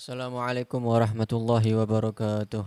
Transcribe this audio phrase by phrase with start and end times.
[0.00, 2.64] السلام عليكم ورحمة الله وبركاته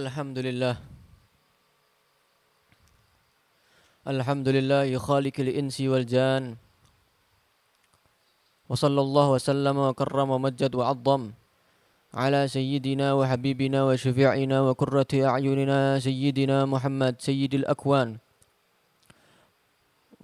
[0.00, 0.74] الحمد لله
[4.08, 6.56] الحمد لله خالق الإنس والجان
[8.72, 11.22] وصلى الله وسلم وكرم ومجد وعظم
[12.16, 18.29] على سيدنا وحبيبنا وشفيعنا وكرة أعيننا سيدنا محمد سيد الأكوان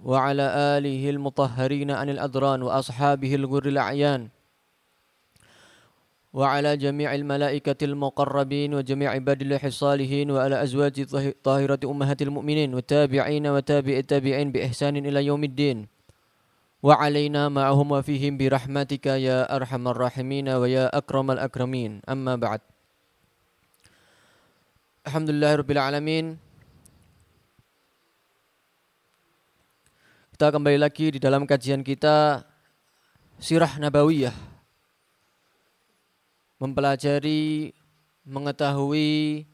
[0.03, 4.29] وعلى آله المطهرين عن الأذران وأصحابه الغر الأعيان.
[6.33, 10.95] وعلى جميع الملائكة المقربين وجميع عباد الله الصالحين وعلى أزواج
[11.43, 15.87] طاهرة أمهات المؤمنين والتابعين وتابع التابعين بإحسان إلى يوم الدين.
[16.83, 22.05] وعلينا معهم وفيهم برحمتك يا أرحم الراحمين ويا أكرم الأكرمين.
[22.05, 22.61] أما بعد.
[25.07, 26.46] الحمد لله رب العالمين.
[30.37, 32.45] Kita kembali lagi di dalam kajian kita
[33.41, 34.37] Sirah Nabawiyah
[36.61, 37.73] Mempelajari,
[38.21, 39.49] mengetahui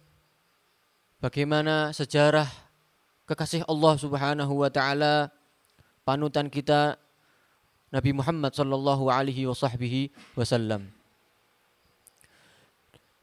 [1.24, 2.52] bagaimana sejarah
[3.24, 5.32] kekasih Allah Subhanahu wa taala
[6.04, 7.00] panutan kita
[7.88, 9.48] Nabi Muhammad sallallahu alaihi
[10.36, 10.92] wasallam.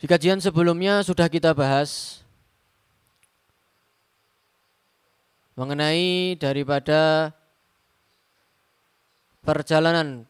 [0.01, 2.25] Di kajian sebelumnya sudah kita bahas
[5.61, 7.37] mengenai daripada
[9.45, 10.29] perjalanan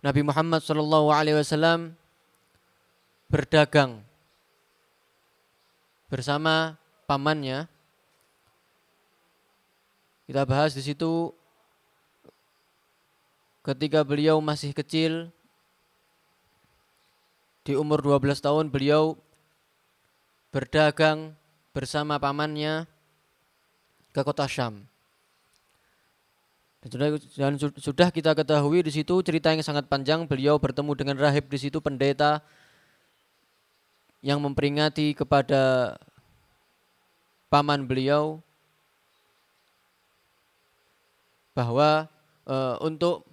[0.00, 1.92] Nabi Muhammad Shallallahu Alaihi Wasallam
[3.28, 4.00] berdagang
[6.08, 7.68] bersama pamannya.
[10.24, 11.34] Kita bahas di situ
[13.60, 15.28] ketika beliau masih kecil
[17.60, 19.20] di umur 12 tahun beliau
[20.50, 21.36] berdagang
[21.70, 22.88] bersama pamannya
[24.10, 24.90] ke kota Syam.
[26.80, 30.24] Dan sudah, kita ketahui di situ cerita yang sangat panjang.
[30.24, 32.40] Beliau bertemu dengan rahib di situ pendeta
[34.24, 35.96] yang memperingati kepada
[37.52, 38.40] paman beliau
[41.52, 42.08] bahwa
[42.48, 43.28] e, untuk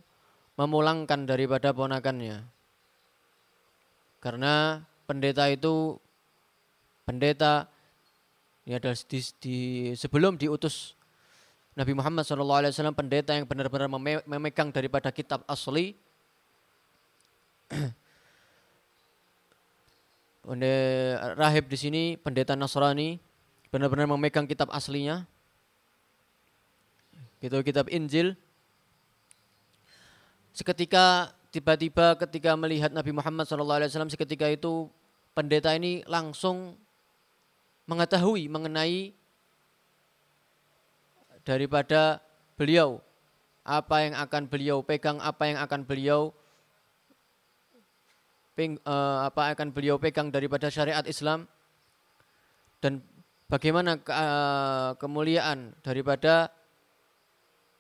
[0.59, 2.43] memulangkan daripada ponakannya.
[4.19, 5.95] Karena pendeta itu
[7.07, 7.71] pendeta
[8.67, 9.57] adalah di, di
[9.95, 10.96] sebelum diutus
[11.77, 13.85] Nabi Muhammad SAW pendeta yang benar-benar
[14.25, 15.93] memegang daripada kitab asli.
[21.37, 23.21] Rahib di sini pendeta Nasrani
[23.69, 25.29] benar-benar memegang kitab aslinya.
[27.37, 28.33] Gitu kitab Injil.
[30.57, 34.89] Seketika tiba-tiba ketika melihat Nabi Muhammad SAW seketika itu
[35.37, 36.73] pendeta ini langsung
[37.85, 39.13] mengetahui mengenai
[41.47, 42.19] daripada
[42.59, 42.99] beliau.
[43.63, 46.35] Apa yang akan beliau pegang, apa yang akan beliau
[48.55, 51.47] ping, uh, apa akan beliau pegang daripada syariat Islam
[52.79, 53.03] dan
[53.51, 56.47] bagaimana ke, uh, kemuliaan daripada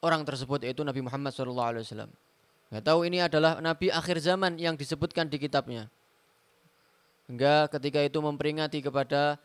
[0.03, 2.11] orang tersebut yaitu Nabi Muhammad SAW.
[2.67, 5.87] Nggak tahu ini adalah Nabi akhir zaman yang disebutkan di kitabnya.
[7.31, 9.39] Hingga ketika itu memperingati kepada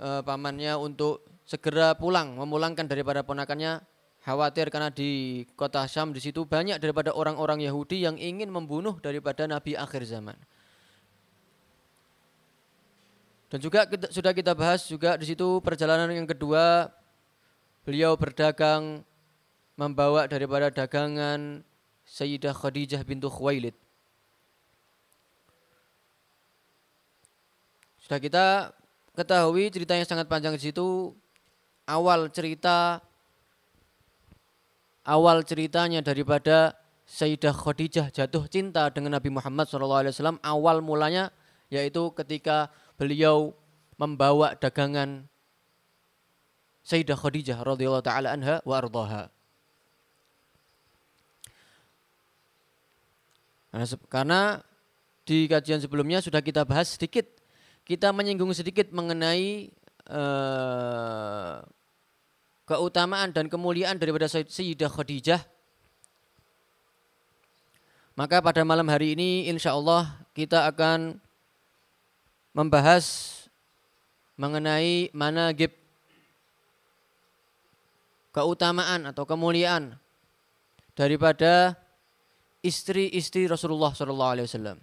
[0.00, 3.84] uh, pamannya untuk segera pulang, memulangkan daripada ponakannya
[4.24, 9.44] khawatir karena di kota Syam di situ banyak daripada orang-orang Yahudi yang ingin membunuh daripada
[9.44, 10.36] nabi akhir zaman.
[13.52, 16.90] Dan juga kita, sudah kita bahas juga di situ perjalanan yang kedua
[17.84, 19.04] beliau berdagang
[19.76, 21.60] membawa daripada dagangan
[22.08, 23.76] Sayyidah Khadijah bintu Khuwailid.
[28.00, 28.74] Sudah kita
[29.14, 31.14] ketahui cerita yang sangat panjang di situ
[31.86, 32.98] awal cerita
[35.06, 41.28] awal ceritanya daripada Sayyidah Khadijah jatuh cinta dengan Nabi Muhammad SAW awal mulanya
[41.68, 43.52] yaitu ketika beliau
[44.00, 45.28] membawa dagangan
[46.84, 49.32] Sayyidah Khadijah radhiyallahu taala anha wa ardaha.
[54.06, 54.62] Karena
[55.26, 57.26] di kajian sebelumnya sudah kita bahas sedikit,
[57.84, 59.68] kita menyinggung sedikit mengenai
[60.08, 61.60] uh,
[62.64, 65.40] keutamaan dan kemuliaan daripada Sayyidah Khadijah.
[68.16, 71.20] Maka pada malam hari ini insya Allah kita akan
[72.56, 73.36] membahas
[74.38, 75.74] mengenai mana gip
[78.34, 79.98] keutamaan atau kemuliaan
[80.94, 81.74] daripada
[82.62, 83.92] istri-istri Rasulullah
[84.46, 84.78] Wasallam.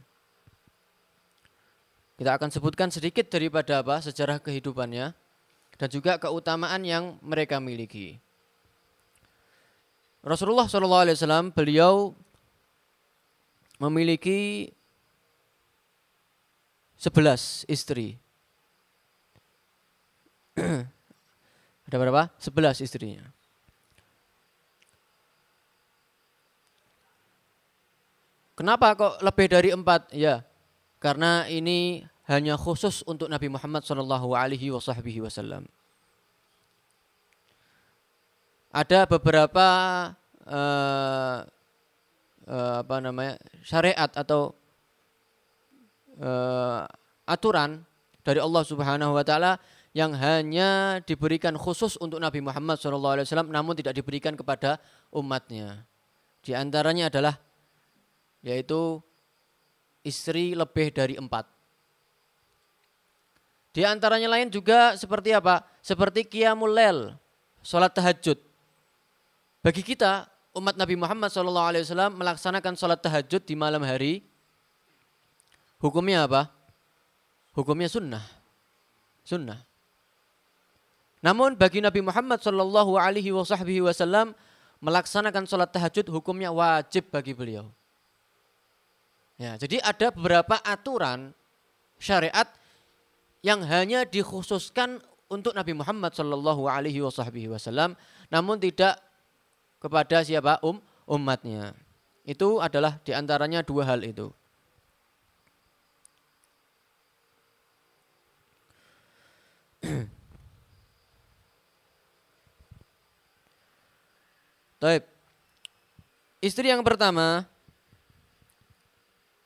[2.22, 5.10] Kita akan sebutkan sedikit daripada apa sejarah kehidupannya
[5.74, 8.22] dan juga keutamaan yang mereka miliki.
[10.22, 12.14] Rasulullah SAW beliau
[13.82, 14.70] memiliki
[16.94, 18.22] sebelas istri.
[21.90, 22.30] Ada berapa?
[22.38, 23.34] Sebelas istrinya.
[28.54, 30.14] Kenapa kok lebih dari empat?
[30.14, 30.46] Ya,
[31.02, 35.66] karena ini hanya khusus untuk Nabi Muhammad Shallallahu Alaihi Wasallam.
[38.72, 39.68] Ada beberapa
[40.48, 41.38] uh,
[42.48, 44.56] uh, apa namanya syariat atau
[46.22, 46.88] uh,
[47.28, 47.84] aturan
[48.24, 49.60] dari Allah Subhanahu Wa Taala
[49.92, 54.80] yang hanya diberikan khusus untuk Nabi Muhammad SAW, namun tidak diberikan kepada
[55.12, 55.84] umatnya.
[56.40, 57.36] Di antaranya adalah
[58.40, 59.04] yaitu
[60.02, 61.48] istri lebih dari empat.
[63.72, 65.64] Di antaranya lain juga seperti apa?
[65.80, 67.00] Seperti qiyamul lel,
[67.64, 68.36] sholat tahajud.
[69.64, 74.26] Bagi kita, umat Nabi Muhammad SAW melaksanakan sholat tahajud di malam hari,
[75.80, 76.52] hukumnya apa?
[77.56, 78.24] Hukumnya sunnah.
[79.24, 79.64] Sunnah.
[81.22, 84.34] Namun bagi Nabi Muhammad Shallallahu Alaihi Wasallam
[84.82, 87.70] melaksanakan sholat tahajud hukumnya wajib bagi beliau.
[89.40, 91.34] Ya, jadi ada beberapa aturan
[92.02, 92.48] syariat
[93.42, 95.02] yang hanya dikhususkan
[95.32, 97.96] untuk Nabi Muhammad Shallallahu Alaihi Wasallam,
[98.28, 99.00] namun tidak
[99.82, 100.78] kepada siapa um
[101.10, 101.74] umatnya.
[102.22, 104.30] Itu adalah di antaranya dua hal itu.
[114.82, 115.06] Taib.
[116.42, 117.46] Istri yang pertama,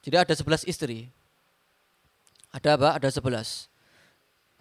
[0.05, 1.09] jadi ada sebelas istri.
[2.53, 3.01] Ada apa?
[3.01, 3.73] Ada sebelas.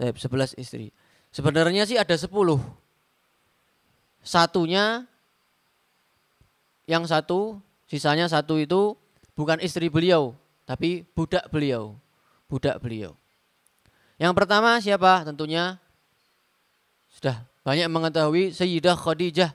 [0.01, 0.89] Baik, sebelas istri.
[1.29, 2.57] Sebenarnya sih ada sepuluh.
[4.25, 5.05] Satunya,
[6.89, 8.97] yang satu, sisanya satu itu
[9.37, 10.33] bukan istri beliau,
[10.65, 11.93] tapi budak beliau.
[12.49, 13.13] Budak beliau.
[14.17, 15.29] Yang pertama siapa?
[15.29, 15.77] Tentunya
[17.13, 19.53] sudah banyak mengetahui Sayyidah Khadijah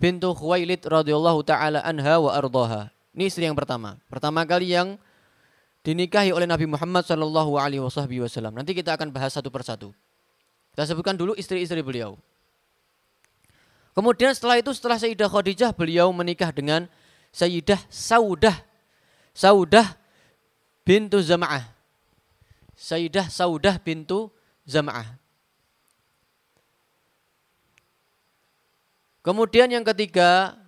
[0.00, 2.93] bintu Khuwailid radhiyallahu taala anha wa ardaha.
[3.14, 3.96] Ini istri yang pertama.
[4.10, 4.98] Pertama kali yang
[5.86, 8.58] dinikahi oleh Nabi Muhammad Shallallahu Alaihi Wasallam.
[8.58, 9.94] Nanti kita akan bahas satu persatu.
[10.74, 12.18] Kita sebutkan dulu istri-istri beliau.
[13.94, 16.90] Kemudian setelah itu setelah Sayyidah Khadijah beliau menikah dengan
[17.30, 18.58] Sayyidah Saudah.
[19.30, 19.94] Saudah
[20.82, 21.62] bintu Zama'ah.
[22.74, 24.34] Sayyidah Saudah bintu
[24.66, 25.14] Zama'ah.
[29.22, 30.58] Kemudian yang ketiga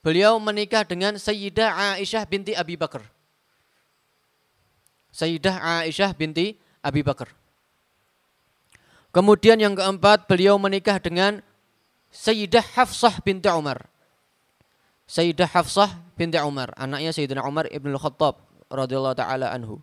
[0.00, 3.04] beliau menikah dengan Sayyidah Aisyah binti Abi Bakar.
[5.12, 7.28] Sayyidah Aisyah binti Abi Bakar.
[9.10, 11.42] Kemudian yang keempat beliau menikah dengan
[12.14, 13.90] Sayyidah Hafsah binti Umar.
[15.10, 18.38] Sayyidah Hafsah binti Umar, anaknya Sayyidina Umar ibn Khattab
[18.70, 19.82] radhiyallahu taala anhu.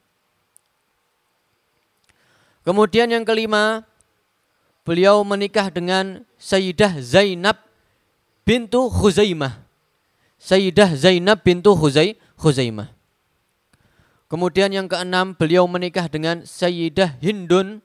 [2.64, 3.84] Kemudian yang kelima,
[4.88, 7.60] beliau menikah dengan Sayyidah Zainab
[8.48, 9.67] bintu Khuzaimah.
[10.38, 12.94] Sayyidah Zainab bintu Khuzai, Khuzaimah.
[14.28, 17.80] Kemudian yang keenam beliau menikah dengan Sayyidah Hindun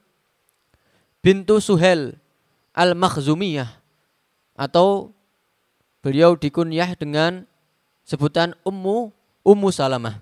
[1.22, 2.18] bintu Suhel
[2.74, 3.70] Al-Makhzumiyah
[4.58, 5.14] atau
[6.02, 7.46] beliau dikunyah dengan
[8.02, 9.14] sebutan Ummu
[9.46, 10.18] Ummu Salamah.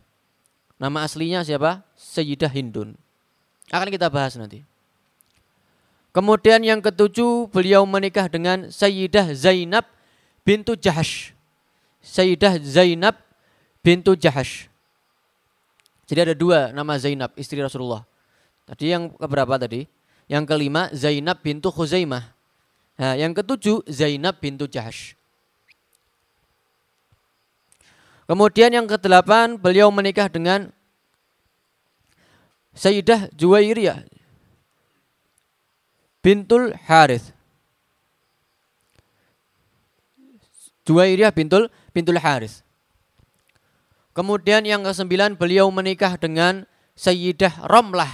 [0.77, 1.85] Nama aslinya siapa?
[1.97, 2.97] Sayyidah Hindun.
[3.73, 4.65] Akan kita bahas nanti.
[6.11, 9.89] Kemudian yang ketujuh beliau menikah dengan Sayyidah Zainab
[10.45, 11.33] bintu Jahash.
[12.01, 13.17] Sayyidah Zainab
[13.85, 14.69] bintu Jahash.
[16.11, 18.03] Jadi ada dua nama Zainab, istri Rasulullah.
[18.67, 19.87] Tadi yang keberapa tadi?
[20.27, 22.25] Yang kelima Zainab bintu Khuzaimah.
[23.01, 25.17] Nah, yang ketujuh Zainab bintu Jahash.
[28.31, 30.71] Kemudian yang kedelapan beliau menikah dengan
[32.71, 34.07] Sayyidah Juwairiyah
[36.23, 37.35] bintul Harith.
[40.91, 42.67] Juwairiyah bintul bintul Harith.
[44.11, 46.67] Kemudian yang kesembilan beliau menikah dengan
[46.99, 48.11] Sayyidah Romlah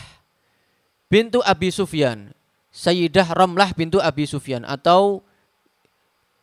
[1.09, 2.37] bintu Abi Sufyan.
[2.69, 5.25] Sayyidah Romlah bintu Abi Sufyan atau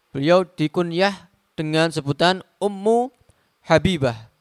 [0.10, 3.14] beliau dikunyah dengan sebutan Ummu
[3.70, 4.34] Habibah.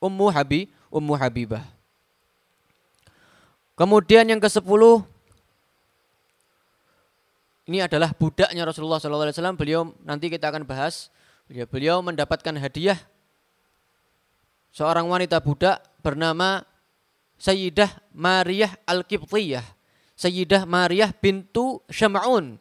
[0.00, 1.68] Ummu Habi, Ummu Habibah.
[3.76, 5.04] Kemudian yang ke sepuluh
[7.68, 9.60] ini adalah budaknya Rasulullah SAW.
[9.60, 11.12] Beliau nanti kita akan bahas.
[11.48, 13.00] Beliau, beliau mendapatkan hadiah
[14.68, 16.60] seorang wanita budak bernama
[17.40, 19.64] Sayyidah Mariyah Al-Qibtiyah.
[20.12, 22.60] Sayyidah Mariyah bintu Syam'un.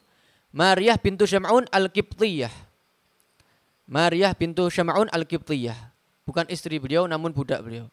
[0.55, 2.67] Mariyah bintu Syam'un Al-Qibtiyah.
[3.87, 5.95] Maryah bintu Syam'un al-Qibtiyah.
[6.27, 7.87] Bukan istri beliau namun budak beliau.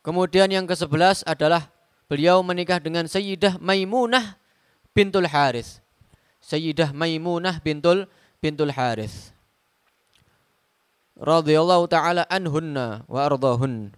[0.00, 1.68] Kemudian yang ke-11 adalah
[2.08, 4.40] beliau menikah dengan Sayyidah Maimunah
[4.96, 5.84] bintul Haris.
[6.40, 8.08] Sayyidah Maimunah bintul
[8.40, 9.35] bintul Haris.
[11.16, 13.88] Radhiyallahu taala anhunna wa ardahun.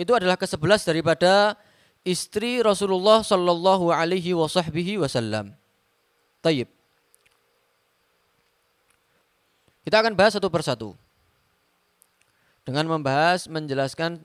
[0.00, 1.56] Itu adalah ke-11 daripada
[2.04, 5.52] istri Rasulullah sallallahu alaihi wasallam.
[6.40, 6.68] Tayyib.
[9.84, 10.96] Kita akan bahas satu persatu.
[12.66, 14.18] Dengan membahas, menjelaskan,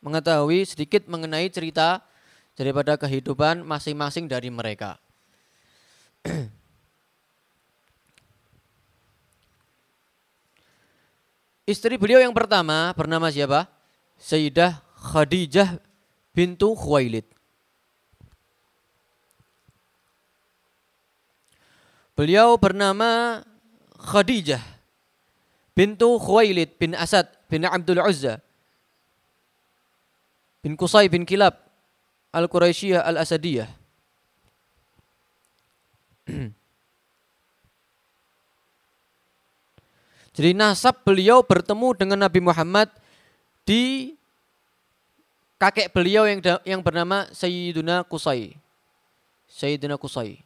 [0.00, 2.00] mengetahui sedikit mengenai cerita
[2.56, 4.96] daripada kehidupan masing-masing dari mereka.
[11.62, 13.70] Istri beliau yang pertama bernama siapa?
[14.18, 15.78] Sayyidah Khadijah
[16.34, 17.22] bintu Khuwailid.
[22.18, 23.42] Beliau bernama
[23.94, 24.62] Khadijah
[25.78, 28.42] bintu Khuwailid bin Asad bin Abdul Uzza
[30.66, 31.54] bin Qusay bin Kilab
[32.34, 33.70] Al-Quraisyiyah Al-Asadiyah.
[40.32, 42.88] Jadi nasab beliau bertemu dengan Nabi Muhammad
[43.68, 44.16] di
[45.60, 48.56] kakek beliau yang yang bernama Sayyiduna Qusay.
[49.52, 50.40] Sayyiduna Qusay.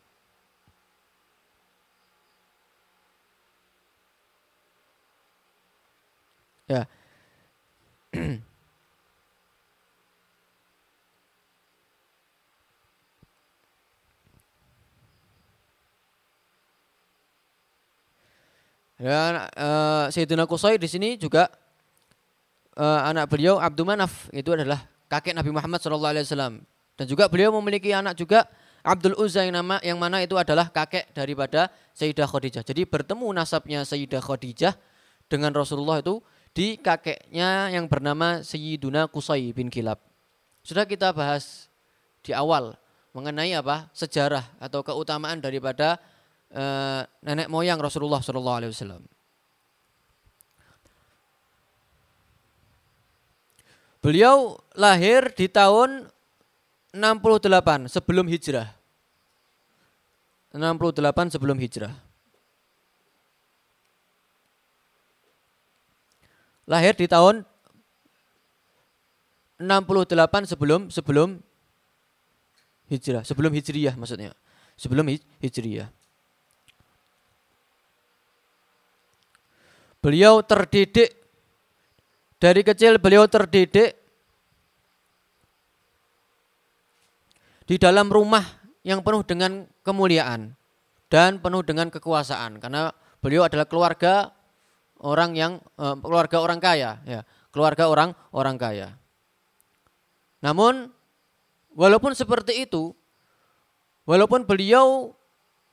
[6.66, 6.90] Ya.
[18.96, 21.52] Dan uh, Sayyidina Qusay di sini juga
[22.80, 26.64] uh, anak beliau Abdul Manaf itu adalah kakek Nabi Muhammad SAW
[26.96, 28.48] dan juga beliau memiliki anak juga
[28.80, 32.62] Abdul Uzza yang nama yang mana itu adalah kakek daripada Sayyidah Khadijah.
[32.62, 34.72] Jadi bertemu nasabnya Sayyidah Khadijah
[35.26, 36.22] dengan Rasulullah itu
[36.56, 40.00] di kakeknya yang bernama Sayyiduna Qusay bin Kilab.
[40.64, 41.68] Sudah kita bahas
[42.24, 42.78] di awal
[43.12, 43.90] mengenai apa?
[43.92, 46.00] sejarah atau keutamaan daripada
[46.52, 49.02] uh, nenek moyang Rasulullah Shallallahu alaihi wasallam.
[54.04, 56.06] Beliau lahir di tahun
[56.94, 58.70] 68 sebelum hijrah.
[60.54, 62.06] 68 sebelum hijrah.
[66.66, 67.46] lahir di tahun
[69.56, 71.40] 68 sebelum sebelum
[72.90, 74.36] hijrah, sebelum hijriyah maksudnya.
[74.76, 75.08] Sebelum
[75.40, 75.88] hijriyah.
[80.06, 81.18] Beliau terdidik.
[82.38, 83.90] Dari kecil beliau terdidik.
[87.66, 88.46] Di dalam rumah
[88.86, 90.54] yang penuh dengan kemuliaan
[91.10, 92.62] dan penuh dengan kekuasaan.
[92.62, 94.30] Karena beliau adalah keluarga
[95.02, 98.94] orang yang uh, keluarga orang kaya, ya, keluarga orang orang kaya.
[100.38, 100.86] Namun
[101.74, 102.94] walaupun seperti itu,
[104.06, 105.18] walaupun beliau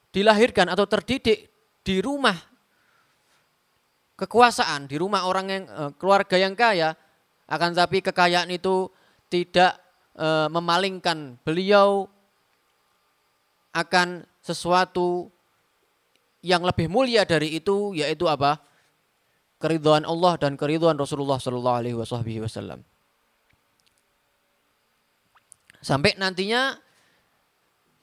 [0.09, 1.53] dilahirkan atau terdidik
[1.85, 2.52] di rumah
[4.17, 6.93] kekuasaan, di rumah orang yang uh, keluarga yang kaya,
[7.49, 8.89] akan tapi kekayaan itu
[9.27, 9.77] tidak
[10.17, 12.07] uh, memalingkan beliau
[13.73, 15.33] akan sesuatu
[16.45, 18.61] yang lebih mulia dari itu yaitu apa?
[19.63, 21.95] keridhaan Allah dan keridhaan Rasulullah Shallallahu Alaihi
[22.43, 22.83] Wasallam.
[25.79, 26.75] Sampai nantinya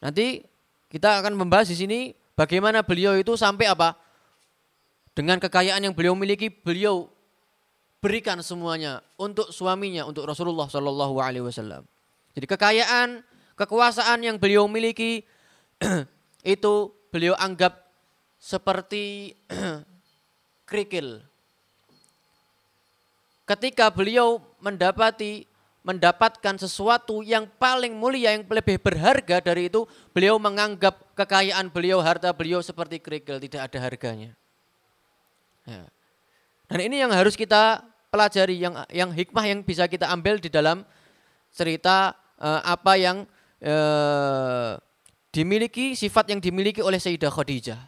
[0.01, 0.41] nanti
[0.89, 2.01] kita akan membahas di sini
[2.33, 3.93] bagaimana beliau itu sampai apa
[5.21, 7.13] dengan kekayaan yang beliau miliki beliau
[8.01, 11.85] berikan semuanya untuk suaminya untuk Rasulullah Shallallahu Alaihi Wasallam.
[12.33, 13.21] Jadi kekayaan,
[13.53, 15.29] kekuasaan yang beliau miliki
[16.57, 16.75] itu
[17.13, 17.85] beliau anggap
[18.41, 19.37] seperti
[20.71, 21.21] kerikil
[23.45, 25.45] ketika beliau mendapati
[25.85, 29.85] mendapatkan sesuatu yang paling mulia yang lebih berharga dari itu
[30.17, 34.33] beliau menganggap kekayaan beliau harta beliau seperti kerikil tidak ada harganya
[35.71, 35.87] ya.
[36.67, 40.83] dan ini yang harus kita pelajari yang yang hikmah yang bisa kita ambil di dalam
[41.55, 43.23] cerita uh, apa yang
[43.63, 44.75] uh,
[45.31, 47.81] dimiliki sifat yang dimiliki oleh Sayyidah Khadijah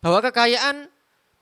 [0.00, 0.88] bahwa kekayaan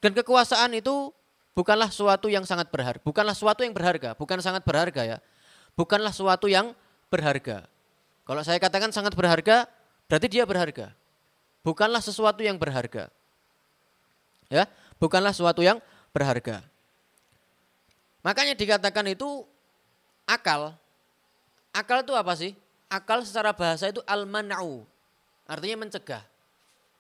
[0.02, 1.14] dan kekuasaan itu
[1.55, 5.19] bukanlah suatu yang sangat berharga, bukanlah suatu yang berharga, bukan sangat berharga ya.
[5.76, 6.73] Bukanlah suatu yang
[7.12, 7.69] berharga.
[8.25, 9.69] Kalau saya katakan sangat berharga,
[10.09, 10.97] berarti dia berharga.
[11.61, 13.12] Bukanlah sesuatu yang berharga.
[14.49, 14.64] Ya,
[15.00, 15.81] bukanlah suatu yang
[16.12, 16.65] berharga.
[18.26, 19.47] Makanya dikatakan itu
[20.26, 20.75] akal.
[21.71, 22.53] Akal itu apa sih?
[22.91, 24.83] Akal secara bahasa itu al-man'u.
[25.47, 26.25] Artinya mencegah.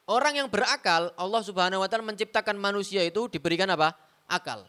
[0.06, 3.90] orang yang berakal, Allah Subhanahu wa taala menciptakan manusia itu diberikan apa?
[4.30, 4.62] Akal.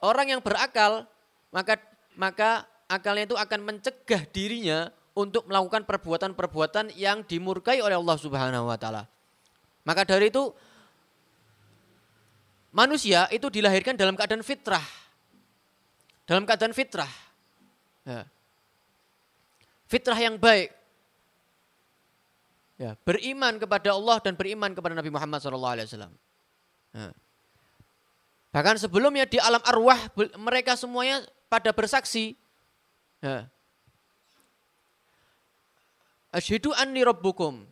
[0.00, 1.04] Orang yang berakal,
[1.52, 1.76] maka
[2.16, 8.80] maka akalnya itu akan mencegah dirinya untuk melakukan perbuatan-perbuatan yang dimurkai oleh Allah Subhanahu wa
[8.80, 9.04] taala.
[9.84, 10.56] Maka dari itu
[12.72, 14.82] manusia itu dilahirkan dalam keadaan fitrah.
[16.26, 17.08] Dalam keadaan fitrah.
[18.02, 18.26] Ya.
[19.86, 20.72] Fitrah yang baik.
[22.80, 26.10] Ya, beriman kepada Allah dan beriman kepada Nabi Muhammad SAW.
[26.90, 27.14] Ya.
[28.52, 29.96] Bahkan sebelumnya di alam arwah
[30.36, 32.34] mereka semuanya pada bersaksi.
[33.22, 33.46] Ya.
[36.32, 37.64] Asyhidu anni rabbukum.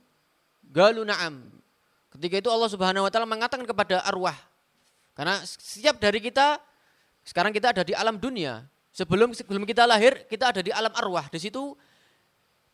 [0.70, 1.48] Galu na'am.
[2.12, 4.36] Ketika itu Allah Subhanahu wa taala mengatakan kepada arwah.
[5.20, 6.56] Karena setiap dari kita
[7.28, 8.64] sekarang kita ada di alam dunia.
[8.88, 11.28] Sebelum sebelum kita lahir, kita ada di alam arwah.
[11.28, 11.76] Di situ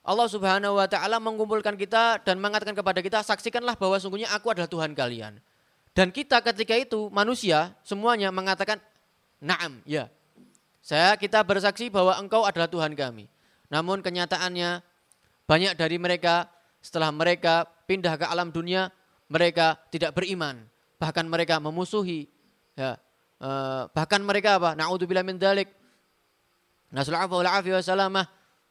[0.06, 4.70] Allah Subhanahu wa taala mengumpulkan kita dan mengatakan kepada kita, saksikanlah bahwa sungguhnya aku adalah
[4.70, 5.42] Tuhan kalian.
[5.90, 8.78] Dan kita ketika itu manusia semuanya mengatakan,
[9.42, 10.06] "Na'am, ya."
[10.78, 13.26] Saya kita bersaksi bahwa engkau adalah Tuhan kami.
[13.74, 14.86] Namun kenyataannya
[15.50, 16.46] banyak dari mereka
[16.78, 18.94] setelah mereka pindah ke alam dunia,
[19.26, 20.62] mereka tidak beriman,
[21.02, 22.35] bahkan mereka memusuhi
[22.76, 23.00] ya.
[23.36, 24.76] Eh, bahkan mereka apa?
[24.76, 25.68] Na'udzubillah min dzalik.
[26.92, 27.42] Nasallahu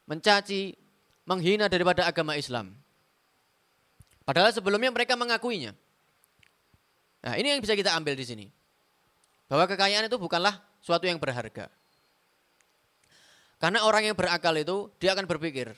[0.06, 0.72] mencaci,
[1.26, 2.72] menghina daripada agama Islam.
[4.26, 5.74] Padahal sebelumnya mereka mengakuinya.
[7.22, 8.46] Nah, ini yang bisa kita ambil di sini.
[9.46, 11.70] Bahwa kekayaan itu bukanlah suatu yang berharga.
[13.62, 15.74] Karena orang yang berakal itu dia akan berpikir.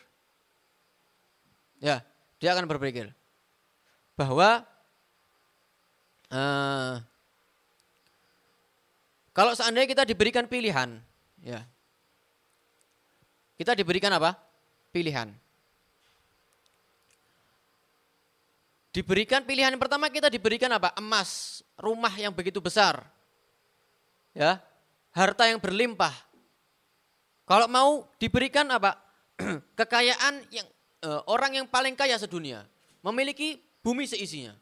[1.80, 2.00] Ya,
[2.40, 3.12] dia akan berpikir
[4.18, 4.66] bahwa
[6.34, 6.98] uh,
[9.38, 10.98] kalau seandainya kita diberikan pilihan,
[11.38, 11.62] ya,
[13.54, 14.34] kita diberikan apa?
[14.90, 15.30] pilihan.
[18.90, 20.90] Diberikan pilihan yang pertama kita diberikan apa?
[20.98, 23.06] Emas, rumah yang begitu besar.
[24.34, 24.58] Ya,
[25.14, 26.14] harta yang berlimpah.
[27.46, 28.98] Kalau mau diberikan apa?
[29.78, 30.66] Kekayaan yang
[30.98, 32.66] e, orang yang paling kaya sedunia,
[33.06, 34.58] memiliki bumi seisinya.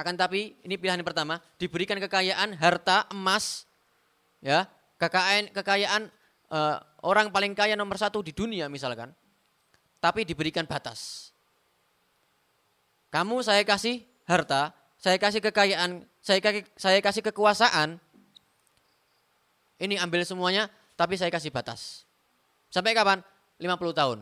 [0.00, 3.68] Akan tapi ini pilihan pertama, diberikan kekayaan harta emas,
[4.40, 4.64] ya,
[4.96, 6.02] kekayaan kekayaan
[6.48, 6.58] e,
[7.04, 9.12] orang paling kaya nomor satu di dunia misalkan,
[10.00, 11.28] tapi diberikan batas.
[13.12, 18.00] Kamu saya kasih harta, saya kasih kekayaan, saya kasih, saya kasih kekuasaan,
[19.84, 22.08] ini ambil semuanya, tapi saya kasih batas.
[22.72, 23.20] Sampai kapan?
[23.60, 24.18] 50 tahun.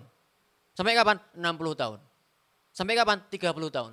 [0.75, 1.23] Sampai kapan?
[1.39, 1.99] 60 tahun.
[2.75, 3.23] Sampai kapan?
[3.31, 3.93] 30 tahun.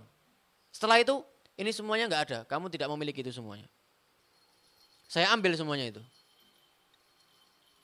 [0.73, 1.21] Setelah itu,
[1.55, 2.39] ini semuanya nggak ada.
[2.47, 3.67] Kamu tidak memiliki itu semuanya.
[5.07, 6.01] Saya ambil semuanya itu.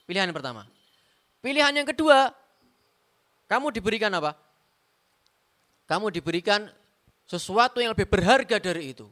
[0.03, 0.67] Pilihan yang pertama.
[1.39, 2.35] Pilihan yang kedua,
[3.47, 4.35] kamu diberikan apa?
[5.87, 6.67] Kamu diberikan
[7.25, 9.07] sesuatu yang lebih berharga dari itu.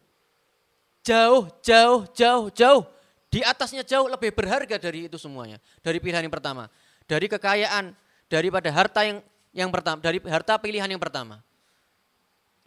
[1.08, 2.84] Jauh, jauh, jauh, jauh.
[3.32, 5.62] Di atasnya jauh lebih berharga dari itu semuanya.
[5.80, 6.68] Dari pilihan yang pertama.
[7.08, 7.96] Dari kekayaan,
[8.28, 11.42] daripada harta yang yang pertama, dari harta pilihan yang pertama.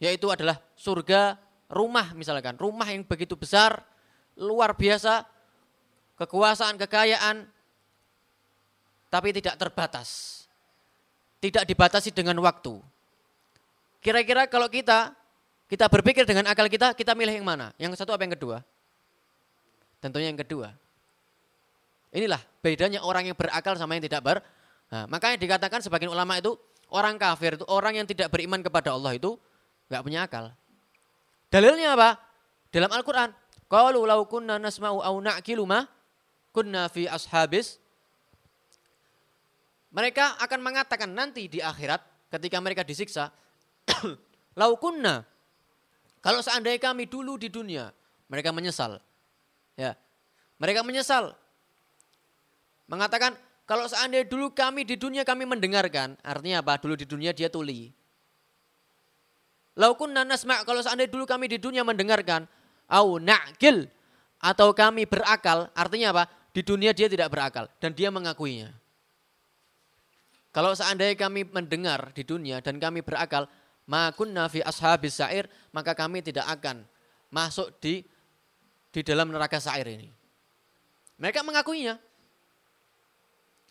[0.01, 1.39] Yaitu adalah surga,
[1.71, 2.55] rumah misalkan.
[2.55, 3.83] Rumah yang begitu besar,
[4.39, 5.27] luar biasa,
[6.17, 7.47] kekuasaan, kekayaan,
[9.13, 10.41] tapi tidak terbatas.
[11.43, 12.79] Tidak dibatasi dengan waktu.
[13.99, 15.11] Kira-kira kalau kita
[15.67, 17.73] kita berpikir dengan akal kita, kita milih yang mana?
[17.81, 18.61] Yang satu apa yang kedua?
[20.03, 20.75] Tentunya yang kedua.
[22.13, 24.37] Inilah bedanya orang yang berakal sama yang tidak ber.
[24.93, 26.53] Nah, makanya dikatakan sebagian ulama itu
[26.93, 29.33] orang kafir itu orang yang tidak beriman kepada Allah itu
[29.89, 30.53] nggak punya akal.
[31.53, 32.17] Dalilnya apa?
[32.73, 33.29] Dalam Al-Qur'an,
[33.69, 35.85] qalu law kunna nasma'u aw na'qilu ma
[36.49, 37.77] kunna fi ashabis
[39.93, 42.01] mereka akan mengatakan nanti di akhirat
[42.33, 43.29] ketika mereka disiksa,
[44.59, 45.21] laukunna,
[46.17, 47.93] kalau seandainya kami dulu di dunia,
[48.25, 48.97] mereka menyesal.
[49.77, 49.93] Ya,
[50.57, 51.37] mereka menyesal.
[52.89, 53.37] Mengatakan,
[53.69, 56.81] kalau seandainya dulu kami di dunia kami mendengarkan, artinya apa?
[56.81, 57.93] Dulu di dunia dia tuli.
[59.73, 62.45] Laukunna nasma' kalau seandainya dulu kami di dunia mendengarkan,
[62.89, 63.89] au na'kil,
[64.37, 66.23] atau kami berakal, artinya apa?
[66.53, 68.69] Di dunia dia tidak berakal dan dia mengakuinya.
[70.53, 73.49] Kalau seandainya kami mendengar di dunia dan kami berakal,
[74.13, 76.85] kunna fi ashabis sa'ir, maka kami tidak akan
[77.33, 78.05] masuk di
[78.93, 80.13] di dalam neraka sa'ir ini.
[81.17, 81.97] Mereka mengakuinya.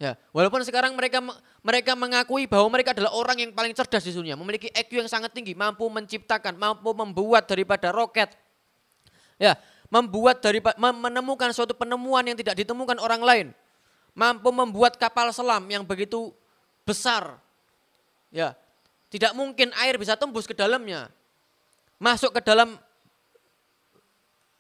[0.02, 1.22] Ya, walaupun sekarang mereka
[1.62, 5.30] mereka mengakui bahwa mereka adalah orang yang paling cerdas di dunia, memiliki IQ yang sangat
[5.30, 8.34] tinggi, mampu menciptakan, mampu membuat daripada roket.
[9.38, 9.54] Ya,
[9.94, 13.46] membuat dari menemukan suatu penemuan yang tidak ditemukan orang lain.
[14.10, 16.34] Mampu membuat kapal selam yang begitu
[16.82, 17.38] besar.
[18.34, 18.58] Ya.
[19.06, 21.14] Tidak mungkin air bisa tembus ke dalamnya.
[22.02, 22.74] Masuk ke dalam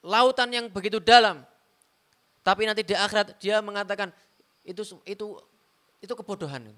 [0.06, 1.42] lautan yang begitu dalam.
[2.46, 4.14] Tapi nanti di akhirat dia mengatakan
[4.62, 5.26] itu itu
[6.02, 6.70] itu kebodohan.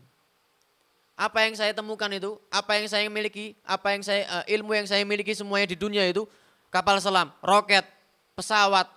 [1.14, 4.86] Apa yang saya temukan itu, apa yang saya miliki, apa yang saya uh, ilmu yang
[4.90, 6.26] saya miliki semuanya di dunia itu
[6.74, 7.86] kapal selam, roket,
[8.34, 8.90] pesawat,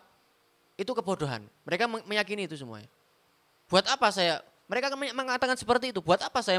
[0.82, 1.46] itu kebodohan.
[1.62, 2.90] Mereka meyakini itu semuanya.
[3.70, 4.42] Buat apa saya?
[4.66, 6.02] Mereka mengatakan seperti itu.
[6.02, 6.58] Buat apa saya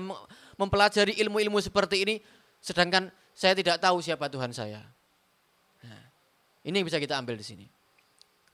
[0.55, 2.15] mempelajari ilmu-ilmu seperti ini,
[2.63, 4.83] sedangkan saya tidak tahu siapa Tuhan saya.
[5.83, 6.03] Nah,
[6.67, 7.67] ini yang bisa kita ambil di sini.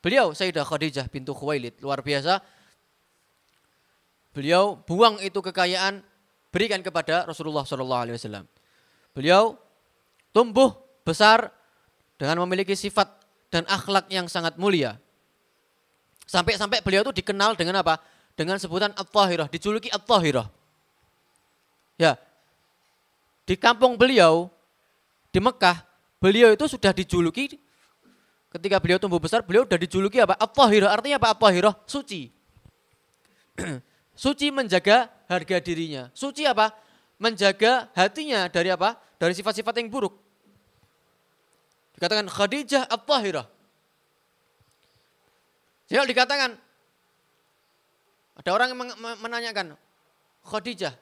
[0.05, 2.41] Beliau Sayyidah Khadijah pintu Khuwailid luar biasa.
[4.35, 6.03] Beliau buang itu kekayaan
[6.51, 8.45] berikan kepada Rasulullah Shallallahu Alaihi Wasallam.
[9.15, 9.55] Beliau
[10.35, 10.75] tumbuh
[11.07, 11.55] besar
[12.19, 13.07] dengan memiliki sifat
[13.47, 14.99] dan akhlak yang sangat mulia.
[16.27, 18.03] Sampai-sampai beliau itu dikenal dengan apa?
[18.35, 20.51] Dengan sebutan At-Tahirah, dijuluki At-Tahirah.
[21.95, 22.19] Ya.
[23.47, 24.51] Di kampung beliau
[25.31, 25.87] di Mekah,
[26.19, 27.55] beliau itu sudah dijuluki
[28.51, 30.35] ketika beliau tumbuh besar, beliau sudah dijuluki apa?
[30.35, 30.91] At-Tahirah.
[30.91, 31.39] Artinya apa?
[31.39, 32.35] At-Tahirah, suci.
[34.15, 36.09] suci menjaga harga dirinya.
[36.15, 36.71] Suci apa?
[37.19, 38.99] Menjaga hatinya dari apa?
[39.19, 40.15] Dari sifat-sifat yang buruk.
[41.95, 43.47] Dikatakan Khadijah At-Tahirah.
[45.87, 46.59] Jadi dikatakan
[48.35, 48.79] ada orang yang
[49.23, 49.79] menanyakan
[50.43, 50.99] Khadijah.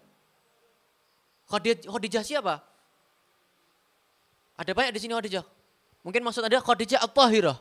[1.48, 2.60] Khadijah, siapa?
[4.60, 5.44] Ada banyak di sini Khadijah.
[6.04, 7.56] Mungkin maksud ada Khadijah At-Tahirah.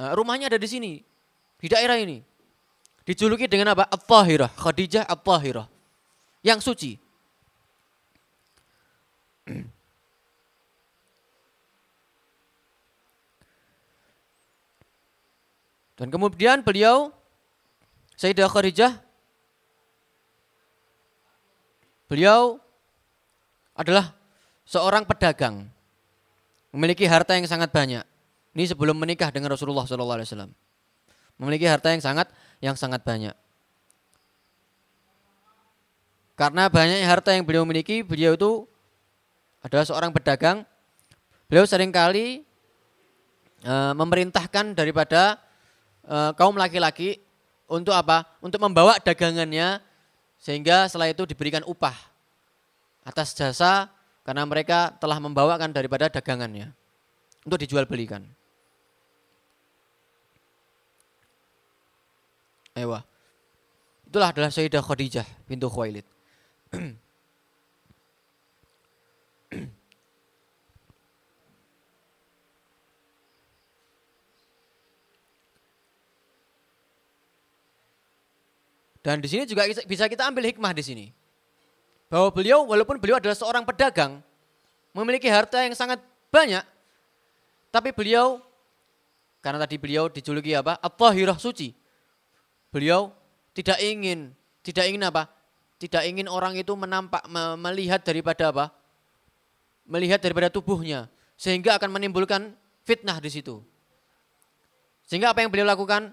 [0.00, 0.92] Nah, rumahnya ada di sini.
[1.60, 2.24] Di daerah ini.
[3.08, 3.88] Dijuluki dengan apa?
[3.88, 4.52] At-Tahirah.
[4.54, 5.66] Khadijah At-Tahirah.
[6.44, 6.92] Yang suci.
[16.00, 17.12] Dan kemudian beliau
[18.16, 18.96] Sayyidah Khadijah
[22.08, 22.56] beliau
[23.76, 24.12] adalah
[24.64, 25.68] seorang pedagang
[26.72, 28.04] memiliki harta yang sangat banyak.
[28.56, 30.50] Ini sebelum menikah dengan Rasulullah SAW.
[31.40, 32.28] Memiliki harta yang sangat
[32.60, 33.32] yang sangat banyak.
[36.36, 38.64] Karena banyaknya harta yang beliau miliki, beliau itu
[39.60, 40.64] adalah seorang pedagang.
[41.52, 42.40] Beliau sering kali
[43.60, 45.36] e, memerintahkan daripada
[46.00, 47.20] e, kaum laki-laki
[47.68, 48.24] untuk apa?
[48.40, 49.84] Untuk membawa dagangannya
[50.40, 51.96] sehingga setelah itu diberikan upah
[53.04, 53.92] atas jasa
[54.24, 56.72] karena mereka telah membawakan daripada dagangannya
[57.44, 58.24] untuk dijual belikan.
[62.80, 63.04] Ewa.
[64.08, 66.08] Itulah adalah Sayyidah Khadijah pintu Khuwailid.
[79.00, 81.06] Dan di sini juga bisa kita ambil hikmah di sini.
[82.12, 84.20] Bahwa beliau walaupun beliau adalah seorang pedagang,
[84.92, 86.60] memiliki harta yang sangat banyak,
[87.72, 88.44] tapi beliau
[89.40, 90.76] karena tadi beliau dijuluki apa?
[90.84, 91.79] At-tahirah suci.
[92.70, 93.10] Beliau
[93.52, 95.26] tidak ingin tidak ingin apa?
[95.80, 97.24] Tidak ingin orang itu menampak
[97.58, 98.66] melihat daripada apa?
[99.88, 102.52] Melihat daripada tubuhnya sehingga akan menimbulkan
[102.84, 103.64] fitnah di situ.
[105.08, 106.12] Sehingga apa yang beliau lakukan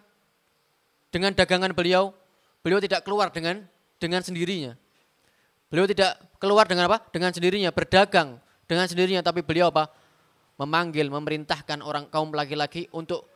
[1.12, 2.16] dengan dagangan beliau,
[2.64, 3.68] beliau tidak keluar dengan
[4.02, 4.74] dengan sendirinya.
[5.68, 7.04] Beliau tidak keluar dengan apa?
[7.12, 9.92] Dengan sendirinya, berdagang dengan sendirinya, tapi beliau apa?
[10.60, 13.28] Memanggil, memerintahkan orang kaum laki-laki untuk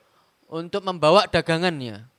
[0.52, 2.11] untuk membawa dagangannya.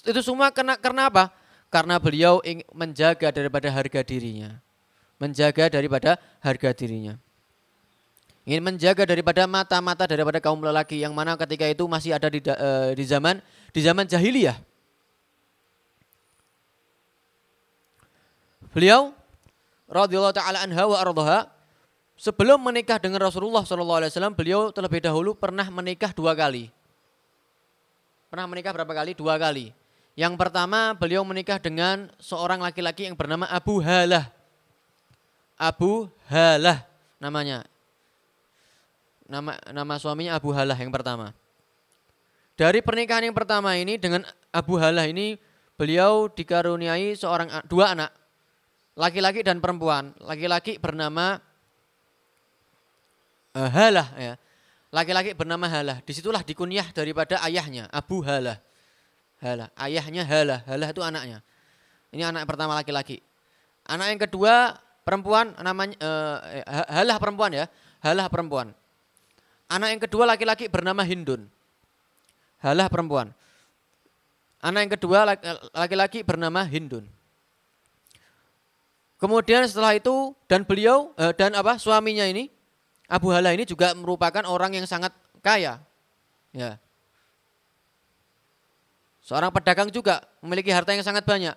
[0.00, 1.28] Itu semua karena, karena apa?
[1.68, 4.58] Karena beliau ingin menjaga daripada harga dirinya.
[5.20, 7.14] Menjaga daripada harga dirinya.
[8.48, 12.90] Ingin menjaga daripada mata-mata daripada kaum lelaki yang mana ketika itu masih ada di, uh,
[12.96, 13.38] di zaman
[13.70, 14.56] di zaman jahiliyah.
[18.70, 19.12] Beliau
[19.90, 21.40] radhiyallahu taala anha wa ardhaha
[22.14, 26.72] sebelum menikah dengan Rasulullah wasallam beliau terlebih dahulu pernah menikah dua kali.
[28.30, 29.12] Pernah menikah berapa kali?
[29.18, 29.79] Dua kali.
[30.20, 34.28] Yang pertama beliau menikah dengan seorang laki-laki yang bernama Abu Halah.
[35.56, 36.84] Abu Halah
[37.16, 37.64] namanya.
[39.24, 41.32] Nama nama suaminya Abu Halah yang pertama.
[42.52, 44.20] Dari pernikahan yang pertama ini dengan
[44.52, 45.40] Abu Halah ini
[45.80, 48.12] beliau dikaruniai seorang dua anak.
[49.00, 50.12] Laki-laki dan perempuan.
[50.20, 51.40] Laki-laki bernama
[53.56, 54.34] uh, Halah ya.
[54.92, 56.04] Laki-laki bernama Halah.
[56.04, 58.60] Di situlah dikunyah daripada ayahnya Abu Halah.
[59.40, 59.68] Halah.
[59.76, 60.60] Ayahnya Halah.
[60.68, 61.38] Halah itu anaknya.
[62.12, 63.24] Ini anak pertama laki-laki.
[63.88, 66.36] Anak yang kedua perempuan namanya uh,
[66.92, 67.66] Halah perempuan ya.
[68.04, 68.76] Halah perempuan.
[69.70, 71.48] Anak yang kedua laki-laki bernama Hindun.
[72.60, 73.32] Halah perempuan.
[74.60, 75.24] Anak yang kedua
[75.72, 77.08] laki-laki bernama Hindun.
[79.20, 82.48] Kemudian setelah itu dan beliau eh, dan apa suaminya ini
[83.04, 85.12] Abu Hala ini juga merupakan orang yang sangat
[85.44, 85.80] kaya.
[86.56, 86.80] Ya.
[89.30, 91.54] Seorang pedagang juga memiliki harta yang sangat banyak.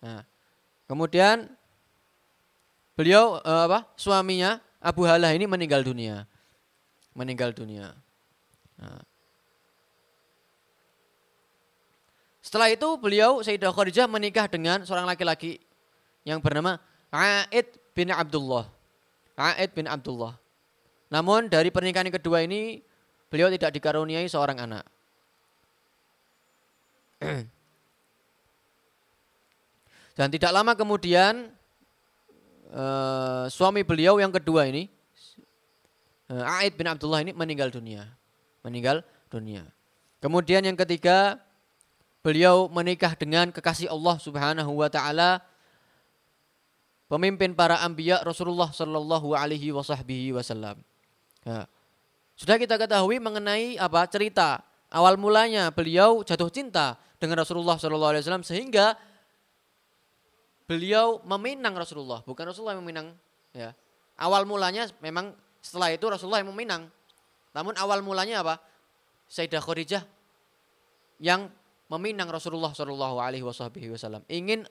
[0.00, 0.24] Nah,
[0.88, 1.44] kemudian
[2.96, 6.24] beliau eh, apa suaminya Abu Hala ini meninggal dunia.
[7.12, 7.92] Meninggal dunia.
[8.80, 9.04] Nah.
[12.40, 15.60] Setelah itu beliau Sayyidah Khadijah menikah dengan seorang laki-laki
[16.24, 16.80] yang bernama
[17.12, 18.72] Aid bin Abdullah.
[19.36, 20.32] Aid bin Abdullah.
[21.12, 22.80] Namun dari pernikahan kedua ini
[23.28, 24.88] beliau tidak dikaruniai seorang anak.
[30.18, 31.52] Dan tidak lama kemudian
[32.72, 34.88] uh, suami beliau yang kedua ini
[36.32, 38.08] uh, Aid bin Abdullah ini meninggal dunia.
[38.64, 39.64] Meninggal dunia.
[40.20, 41.40] Kemudian yang ketiga
[42.20, 45.40] beliau menikah dengan kekasih Allah Subhanahu wa taala
[47.08, 50.76] pemimpin para anbiya Rasulullah Shallallahu alaihi wasallam.
[52.36, 54.60] Sudah kita ketahui mengenai apa cerita
[54.92, 58.96] awal mulanya beliau jatuh cinta dengan Rasulullah wasallam sehingga
[60.64, 63.12] beliau meminang Rasulullah, bukan Rasulullah yang meminang
[63.52, 63.76] ya.
[64.20, 66.88] Awal mulanya memang setelah itu Rasulullah yang meminang.
[67.52, 68.56] Namun awal mulanya apa?
[69.28, 70.02] Sayyidah Khadijah
[71.20, 71.52] yang
[71.92, 74.24] meminang Rasulullah wasallam.
[74.30, 74.64] Ingin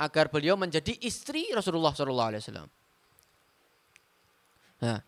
[0.00, 2.68] agar beliau menjadi istri Rasulullah Wasallam.
[4.80, 4.98] Nah,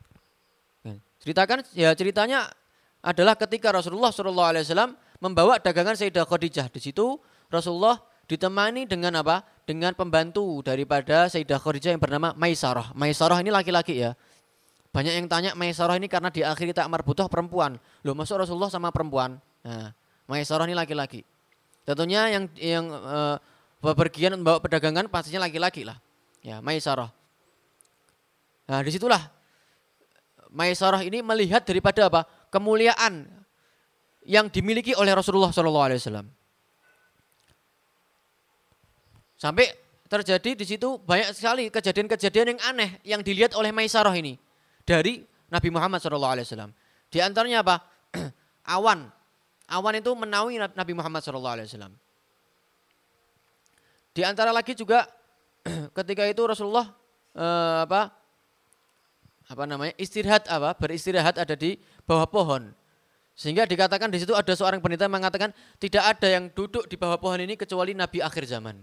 [1.23, 2.53] ceritakan ya ceritanya
[3.01, 9.47] adalah ketika Rasulullah Wasallam membawa dagangan Sayyidah Khadijah di situ Rasulullah ditemani dengan apa?
[9.63, 12.91] Dengan pembantu daripada Sayyidah Khadijah yang bernama Maisarah.
[12.99, 14.19] Maisarah ini laki-laki ya.
[14.91, 17.79] Banyak yang tanya Maisarah ini karena di akhir tak butuh perempuan.
[18.03, 19.39] Loh masuk Rasulullah sama perempuan.
[19.63, 19.95] Nah,
[20.27, 21.23] Maisarah ini laki-laki.
[21.87, 23.39] Tentunya yang yang uh,
[23.79, 25.97] bepergian membawa perdagangan pastinya laki-laki lah.
[26.43, 27.15] Ya, Maisarah.
[28.67, 29.23] Nah, di situlah
[30.53, 32.29] Maisarah ini melihat daripada apa?
[32.53, 33.42] Kemuliaan
[34.27, 36.27] yang dimiliki oleh Rasulullah Shallallahu Alaihi Wasallam.
[39.39, 39.67] Sampai
[40.07, 44.39] terjadi di situ banyak sekali kejadian-kejadian yang aneh yang dilihat oleh Maisarah ini
[44.87, 46.71] dari Nabi Muhammad Shallallahu Alaihi Wasallam.
[47.11, 47.83] Di antaranya apa?
[48.79, 49.11] Awan.
[49.73, 51.93] Awan itu menaungi Nabi Muhammad Shallallahu Alaihi Wasallam.
[54.13, 55.09] Di antara lagi juga
[55.99, 56.93] ketika itu Rasulullah
[57.35, 58.13] eh, apa
[59.49, 62.73] apa namanya istirahat apa beristirahat ada di bawah pohon
[63.33, 67.41] sehingga dikatakan di situ ada seorang peneliti mengatakan tidak ada yang duduk di bawah pohon
[67.41, 68.77] ini kecuali Nabi akhir zaman.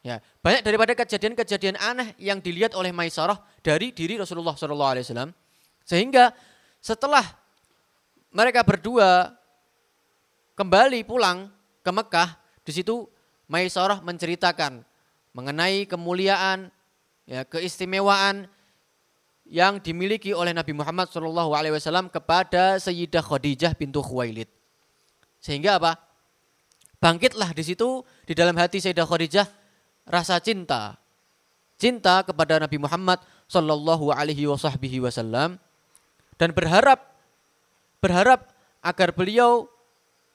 [0.00, 5.36] Ya, banyak daripada kejadian-kejadian aneh yang dilihat oleh Maisarah dari diri Rasulullah SAW.
[5.84, 6.32] Sehingga
[6.80, 7.20] setelah
[8.32, 9.36] mereka berdua
[10.56, 11.52] kembali pulang
[11.84, 12.32] ke Mekah,
[12.64, 13.04] di situ
[13.44, 14.80] Maisarah menceritakan
[15.36, 16.72] mengenai kemuliaan,
[17.28, 18.48] ya, keistimewaan
[19.50, 24.46] yang dimiliki oleh Nabi Muhammad SAW kepada Sayyidah Khadijah pintu Khuwailid.
[25.42, 25.98] Sehingga apa?
[27.02, 29.50] Bangkitlah di situ di dalam hati Sayyidah Khadijah
[30.06, 30.94] rasa cinta.
[31.74, 33.18] Cinta kepada Nabi Muhammad
[33.50, 35.58] Sallallahu Alaihi Wasallam
[36.38, 37.10] dan berharap
[37.98, 38.46] berharap
[38.80, 39.66] agar beliau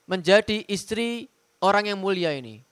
[0.03, 1.31] menjadi istri
[1.63, 2.65] orang yang mulia ini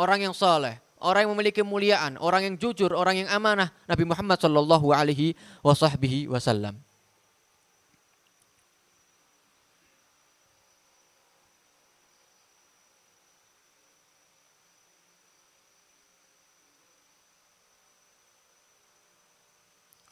[0.00, 4.38] orang yang saleh, orang yang memiliki kemuliaan, orang yang jujur, orang yang amanah, Nabi Muhammad
[4.40, 5.34] Shallallahu Alaihi
[5.64, 6.76] Wasallam.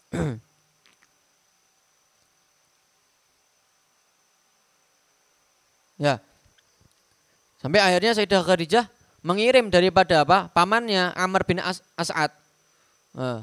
[6.01, 6.17] ya.
[7.59, 10.51] Sampai akhirnya Sayyidah Khadijah mengirim daripada apa?
[10.53, 12.31] Pamannya Amr bin As As'ad.
[13.17, 13.43] Uh,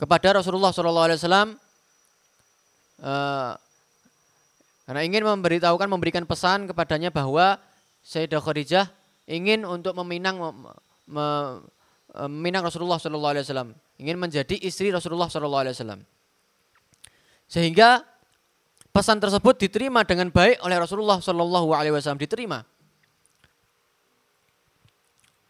[0.00, 1.48] kepada Rasulullah Shallallahu Alaihi Wasallam
[3.04, 3.52] uh,
[4.88, 7.60] karena ingin memberitahukan memberikan pesan kepadanya bahwa
[8.02, 8.90] Sayyidah Khadijah
[9.28, 10.40] ingin untuk meminang
[11.06, 13.70] meminang Rasulullah Shallallahu Alaihi Wasallam.
[14.00, 16.00] Ingin menjadi istri Rasulullah Shallallahu Alaihi Wasallam.
[17.46, 18.02] Sehingga
[18.90, 22.18] pesan tersebut diterima dengan baik oleh Rasulullah Shallallahu Alaihi Wasallam.
[22.18, 22.66] Diterima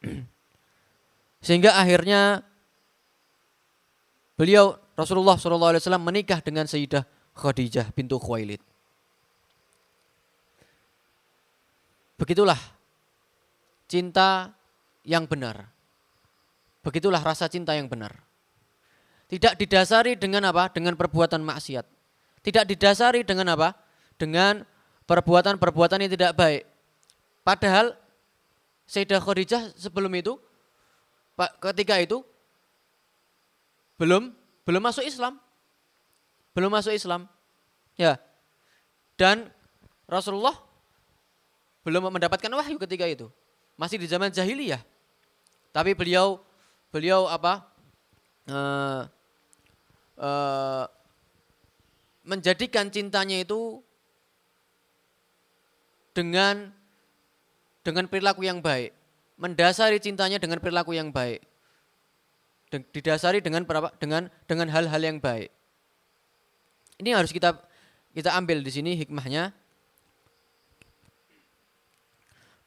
[1.47, 2.45] Sehingga akhirnya
[4.37, 7.05] beliau Rasulullah SAW menikah dengan Sayyidah
[7.37, 8.61] Khadijah pintu Khuwailid.
[12.21, 12.61] Begitulah
[13.89, 14.53] cinta
[15.09, 15.73] yang benar.
[16.85, 18.13] Begitulah rasa cinta yang benar.
[19.31, 20.69] Tidak didasari dengan apa?
[20.69, 21.87] Dengan perbuatan maksiat.
[22.45, 23.73] Tidak didasari dengan apa?
[24.21, 24.65] Dengan
[25.09, 26.63] perbuatan-perbuatan yang tidak baik.
[27.41, 27.97] Padahal
[28.91, 30.35] Sayyidah Khadijah sebelum itu
[31.63, 32.27] ketika itu
[34.03, 34.35] belum
[34.67, 35.39] belum masuk Islam.
[36.51, 37.31] Belum masuk Islam.
[37.95, 38.19] Ya.
[39.15, 39.47] Dan
[40.11, 40.59] Rasulullah
[41.87, 43.31] belum mendapatkan wahyu ketika itu.
[43.79, 44.83] Masih di zaman jahiliyah.
[45.71, 46.43] Tapi beliau
[46.91, 47.71] beliau apa?
[48.51, 49.07] Uh,
[50.19, 50.85] uh,
[52.27, 53.79] menjadikan cintanya itu
[56.11, 56.80] dengan
[57.81, 58.93] dengan perilaku yang baik,
[59.41, 61.45] mendasari cintanya dengan perilaku yang baik
[62.71, 63.67] didasari dengan
[63.99, 65.51] dengan dengan hal-hal yang baik.
[67.03, 67.59] Ini harus kita
[68.15, 69.51] kita ambil di sini hikmahnya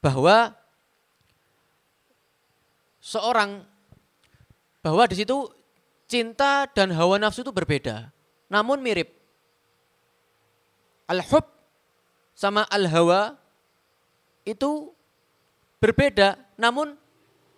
[0.03, 0.51] bahwa
[2.99, 3.63] seorang
[4.83, 5.47] bahwa di situ
[6.11, 8.11] cinta dan hawa nafsu itu berbeda,
[8.51, 9.07] namun mirip.
[11.07, 11.43] Al-hub
[12.35, 13.35] sama al-hawa
[14.43, 14.92] itu
[15.83, 16.95] berbeda, namun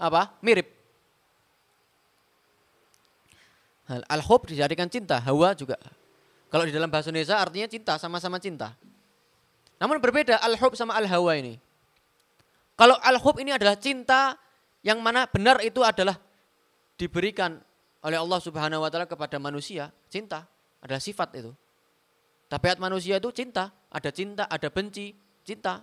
[0.01, 0.33] apa?
[0.41, 0.73] Mirip.
[4.09, 5.77] Al-hub dijadikan cinta, hawa juga.
[6.49, 8.73] Kalau di dalam bahasa Indonesia artinya cinta, sama-sama cinta.
[9.77, 11.61] Namun berbeda al-hub sama al-hawa ini.
[12.73, 14.41] Kalau al-hub ini adalah cinta
[14.81, 16.17] yang mana benar itu adalah
[16.97, 17.61] diberikan
[18.01, 20.49] oleh Allah Subhanahu wa taala kepada manusia, cinta
[20.81, 21.51] adalah sifat itu.
[22.49, 25.81] Tabiat manusia itu cinta, ada cinta, ada benci, cinta.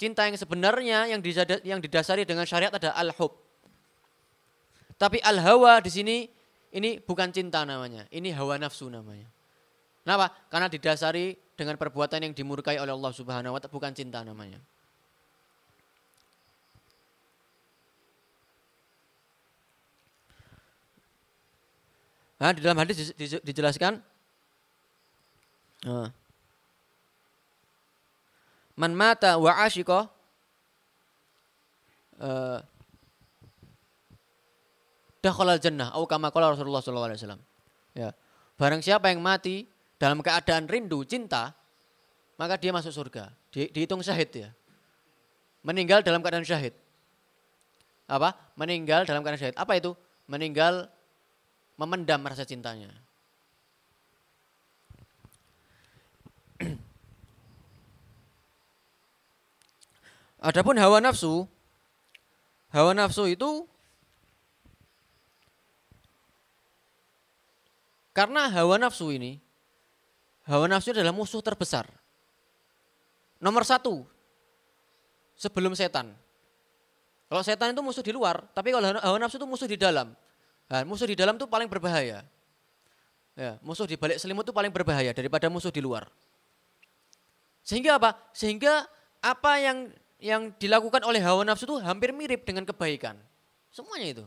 [0.00, 3.36] Cinta yang sebenarnya yang didasari dengan syariat ada al-hub.
[4.96, 6.16] Tapi al-hawa di sini
[6.72, 9.28] ini bukan cinta namanya, ini hawa nafsu namanya.
[10.00, 10.32] Kenapa?
[10.48, 14.56] Karena didasari dengan perbuatan yang dimurkai oleh Allah Subhanahu wa taala, bukan cinta namanya.
[22.40, 23.12] Nah, di dalam hadis
[23.44, 24.00] dijelaskan
[25.84, 26.08] nah.
[28.80, 30.08] Man mata wa ashiko
[32.16, 32.64] uh,
[35.20, 37.40] dakhalal jannah atau kama qala Rasulullah sallallahu alaihi wasallam.
[37.92, 38.16] Ya.
[38.56, 39.68] Barang siapa yang mati
[40.00, 41.52] dalam keadaan rindu, cinta,
[42.40, 43.28] maka dia masuk surga.
[43.52, 44.48] Di, dihitung syahid ya.
[45.60, 46.72] Meninggal dalam keadaan syahid.
[48.08, 48.32] Apa?
[48.56, 49.56] Meninggal dalam keadaan syahid.
[49.60, 49.92] Apa itu?
[50.24, 50.88] Meninggal
[51.76, 52.88] memendam rasa cintanya.
[60.40, 61.44] Adapun hawa nafsu,
[62.72, 63.68] hawa nafsu itu
[68.10, 69.38] Karena hawa nafsu ini,
[70.44, 71.86] hawa nafsu adalah musuh terbesar.
[73.38, 74.02] Nomor satu,
[75.38, 76.12] sebelum setan.
[77.30, 80.12] Kalau setan itu musuh di luar, tapi kalau hawa nafsu itu musuh di dalam.
[80.66, 82.26] Nah, musuh di dalam itu paling berbahaya.
[83.38, 86.10] Ya, musuh di balik selimut itu paling berbahaya daripada musuh di luar.
[87.62, 88.18] Sehingga apa?
[88.34, 88.90] Sehingga
[89.22, 89.88] apa yang
[90.20, 93.16] yang dilakukan oleh hawa nafsu itu hampir mirip dengan kebaikan.
[93.72, 94.24] Semuanya itu.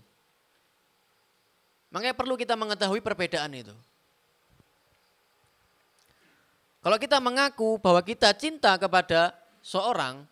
[1.94, 3.74] Makanya perlu kita mengetahui perbedaan itu.
[6.84, 9.32] Kalau kita mengaku bahwa kita cinta kepada
[9.64, 10.28] seorang,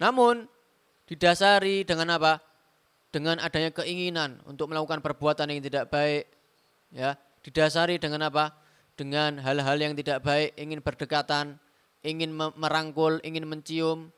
[0.00, 0.48] namun
[1.04, 2.40] didasari dengan apa?
[3.12, 6.24] Dengan adanya keinginan untuk melakukan perbuatan yang tidak baik,
[6.94, 8.54] ya, didasari dengan apa?
[8.96, 11.60] Dengan hal-hal yang tidak baik, ingin berdekatan,
[12.06, 14.10] ingin merangkul, ingin mencium,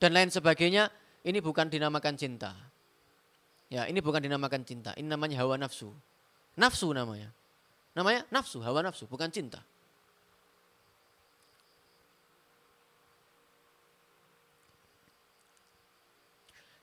[0.00, 0.88] dan lain sebagainya,
[1.24, 2.52] ini bukan dinamakan cinta.
[3.66, 5.90] Ya, ini bukan dinamakan cinta, ini namanya hawa nafsu.
[6.54, 7.34] Nafsu namanya.
[7.96, 9.60] Namanya nafsu, hawa nafsu, bukan cinta.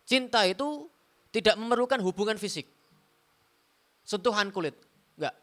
[0.04, 0.92] Cinta itu
[1.34, 2.68] tidak memerlukan hubungan fisik.
[4.04, 4.76] Sentuhan kulit.
[5.16, 5.34] Enggak.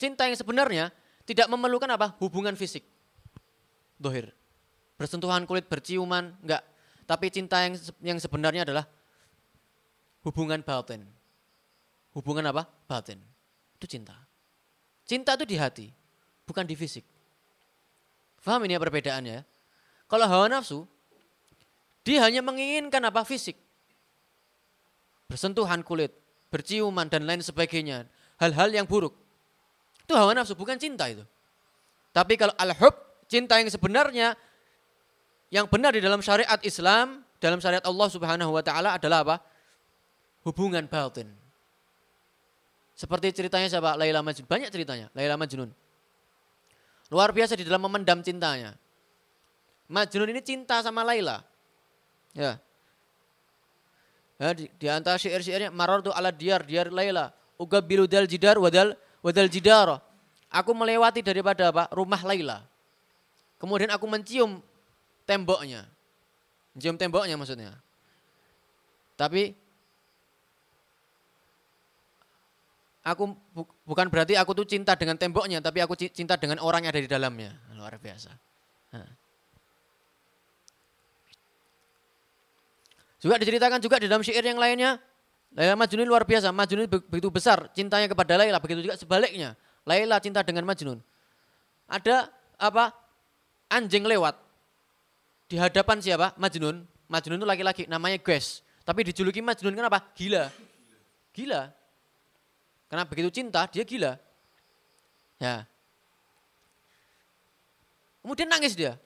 [0.00, 0.90] Cinta yang sebenarnya
[1.28, 2.16] tidak memerlukan apa?
[2.18, 2.82] Hubungan fisik.
[4.00, 4.32] Dohir.
[4.96, 6.64] Bersentuhan kulit, berciuman, enggak.
[7.06, 8.84] Tapi cinta yang yang sebenarnya adalah
[10.26, 11.06] hubungan batin.
[12.16, 12.64] Hubungan apa?
[12.88, 13.20] Batin.
[13.76, 14.16] Itu cinta.
[15.06, 15.86] Cinta itu di hati,
[16.48, 17.04] bukan di fisik.
[18.42, 19.44] Faham ini ya perbedaannya?
[20.10, 20.88] Kalau hawa nafsu,
[22.02, 23.22] dia hanya menginginkan apa?
[23.22, 23.54] Fisik.
[25.30, 26.14] Bersentuhan kulit,
[26.50, 28.06] berciuman dan lain sebagainya.
[28.38, 29.14] Hal-hal yang buruk.
[30.06, 31.26] Itu hawa nafsu, bukan cinta itu.
[32.14, 32.94] Tapi kalau al-hub,
[33.26, 34.38] cinta yang sebenarnya,
[35.50, 39.36] yang benar di dalam syariat Islam, dalam syariat Allah subhanahu wa ta'ala adalah apa?
[40.46, 41.26] hubungan batin.
[42.94, 43.98] Seperti ceritanya siapa?
[43.98, 44.46] Laila Majnun.
[44.46, 45.68] Banyak ceritanya, Laila Majnun.
[47.10, 48.78] Luar biasa di dalam memendam cintanya.
[49.90, 51.42] Majnun ini cinta sama Laila.
[52.30, 52.62] Ya.
[54.38, 58.94] ya di, di antara syair-syairnya maror tu ala diar diar Laila ugabilu dal jidar wadal
[59.24, 60.00] wadal jidar.
[60.46, 61.90] Aku melewati daripada apa?
[61.90, 62.64] rumah Laila.
[63.58, 64.62] Kemudian aku mencium
[65.26, 65.84] temboknya.
[66.72, 67.74] Mencium temboknya maksudnya.
[69.18, 69.52] Tapi
[73.02, 76.92] aku bu, bukan berarti aku tuh cinta dengan temboknya, tapi aku cinta dengan orang yang
[76.94, 77.52] ada di dalamnya.
[77.74, 78.30] Luar biasa.
[78.94, 79.10] Nah.
[83.18, 85.02] Juga diceritakan juga di dalam syair yang lainnya,
[85.56, 86.52] Laila Majnun luar biasa.
[86.52, 89.56] Majnun begitu besar cintanya kepada Laila, begitu juga sebaliknya.
[89.88, 91.00] Laila cinta dengan Majnun.
[91.88, 92.28] Ada
[92.60, 92.92] apa?
[93.66, 94.45] Anjing lewat
[95.46, 96.34] di hadapan siapa?
[96.38, 96.82] Majnun.
[97.06, 98.66] Majnun itu laki-laki, namanya Ges.
[98.82, 100.02] Tapi dijuluki Majnun kenapa?
[100.14, 100.50] Gila.
[101.34, 101.70] Gila.
[102.86, 104.18] Karena begitu cinta, dia gila.
[105.42, 105.66] Ya.
[108.22, 108.98] Kemudian nangis dia.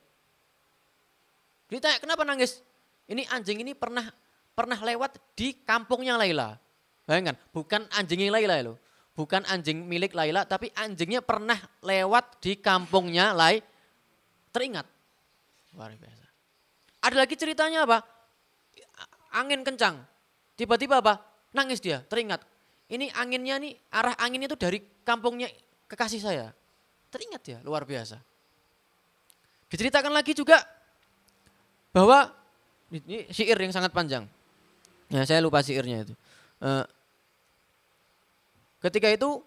[1.69, 2.65] Ditanya, kenapa nangis?
[3.05, 4.09] Ini anjing ini pernah
[4.57, 6.57] pernah lewat di kampungnya Laila.
[7.05, 8.77] Bayangkan, bukan anjingnya Laila loh.
[9.19, 13.61] Bukan anjing milik Laila, tapi anjingnya pernah lewat di kampungnya Lai.
[14.55, 14.87] Teringat.
[15.77, 16.30] Luar biasa.
[17.01, 18.05] Ada lagi ceritanya apa?
[19.33, 20.05] Angin kencang.
[20.57, 21.25] Tiba-tiba apa?
[21.57, 22.45] Nangis dia, teringat.
[22.91, 25.49] Ini anginnya nih, arah anginnya itu dari kampungnya
[25.89, 26.53] kekasih saya.
[27.11, 28.19] Teringat ya, luar biasa.
[29.71, 30.59] Diceritakan lagi juga
[31.95, 32.35] bahwa
[32.91, 34.27] ini syair yang sangat panjang.
[35.11, 36.15] Ya, saya lupa syairnya itu.
[36.59, 36.83] Uh,
[38.83, 39.43] ketika itu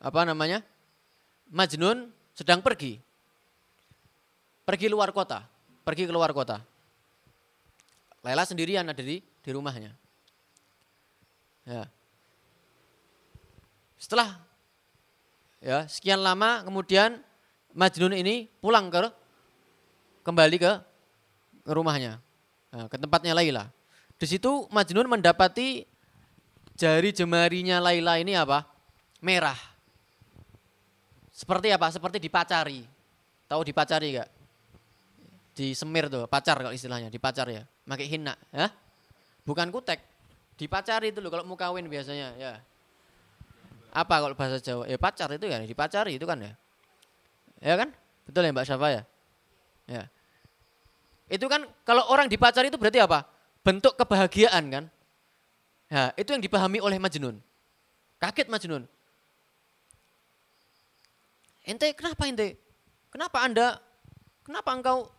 [0.00, 0.60] apa namanya?
[1.50, 3.00] Majnun sedang pergi.
[4.70, 5.42] Pergi luar kota,
[5.82, 6.62] pergi ke luar kota.
[8.22, 9.90] Laila sendirian ada di di rumahnya.
[11.66, 11.90] Ya.
[13.98, 14.38] Setelah
[15.58, 17.18] ya sekian lama kemudian
[17.74, 19.10] Majnun ini pulang ke
[20.22, 20.72] kembali ke,
[21.66, 22.22] rumahnya,
[22.70, 23.74] nah, ke tempatnya Laila.
[24.22, 25.82] Di situ Majnun mendapati
[26.78, 28.70] jari jemarinya Laila ini apa?
[29.18, 29.58] Merah.
[31.34, 31.90] Seperti apa?
[31.90, 32.86] Seperti dipacari.
[33.50, 34.39] Tahu dipacari gak?
[35.50, 37.66] Di semir tuh, pacar kalau istilahnya, dipacar ya.
[37.84, 38.70] Pakai hina, ya.
[39.42, 39.98] Bukan kutek.
[40.54, 42.52] Dipacari itu loh kalau mau kawin biasanya, ya.
[43.90, 44.86] Apa kalau bahasa Jawa?
[44.86, 46.52] Ya pacar itu ya, dipacari itu kan ya.
[47.58, 47.90] Ya kan?
[48.24, 49.02] Betul ya Mbak Syafa ya?
[49.90, 50.02] Ya.
[51.26, 53.26] Itu kan kalau orang dipacari itu berarti apa?
[53.66, 54.84] Bentuk kebahagiaan kan?
[55.90, 57.42] Ya, itu yang dipahami oleh Majnun.
[58.22, 58.86] Kaget Majnun.
[61.66, 62.56] Ente kenapa ente?
[63.10, 63.82] Kenapa Anda
[64.46, 65.10] kenapa engkau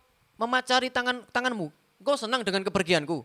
[0.42, 1.70] memacari tangan tanganmu?
[2.02, 3.22] Engkau senang dengan kepergianku.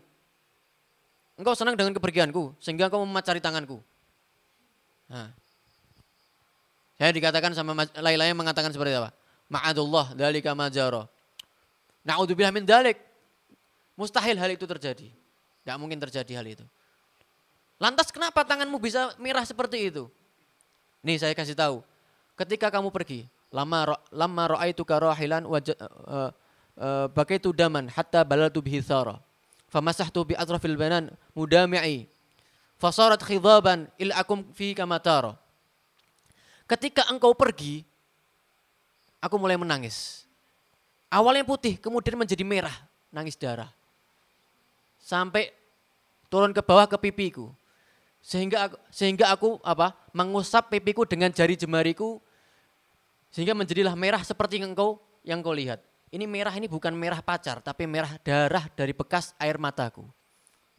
[1.38, 3.82] Engkau senang dengan kepergianku sehingga engkau memacari tanganku.
[5.10, 5.34] Nah.
[6.98, 9.14] Saya dikatakan sama Laila yang mengatakan seperti apa?
[9.46, 11.06] Ma'adullah dalika majaro.
[12.02, 12.98] Na'udzubillah min dalik.
[13.94, 15.10] Mustahil hal itu terjadi.
[15.10, 16.66] Tidak mungkin terjadi hal itu.
[17.78, 20.10] Lantas kenapa tanganmu bisa merah seperti itu?
[21.06, 21.86] Nih saya kasih tahu.
[22.34, 26.30] Ketika kamu pergi, lama lama ra'aitu karahilan wajah uh, uh,
[27.12, 29.18] bakaitu daman hatta balatu bihi thara.
[29.68, 32.08] Famasahtu bi atrafil banan mudami'i.
[32.78, 35.34] Fasarat khidaban il akum fi kamatara.
[36.68, 37.82] Ketika engkau pergi,
[39.18, 40.28] aku mulai menangis.
[41.08, 42.76] Awalnya putih, kemudian menjadi merah,
[43.08, 43.72] nangis darah.
[45.00, 45.50] Sampai
[46.28, 47.48] turun ke bawah ke pipiku.
[48.20, 49.96] Sehingga aku, sehingga aku apa?
[50.12, 52.18] mengusap pipiku dengan jari jemariku
[53.30, 55.78] sehingga menjadilah merah seperti yang engkau yang kau lihat.
[56.08, 60.08] Ini merah ini bukan merah pacar, tapi merah darah dari bekas air mataku.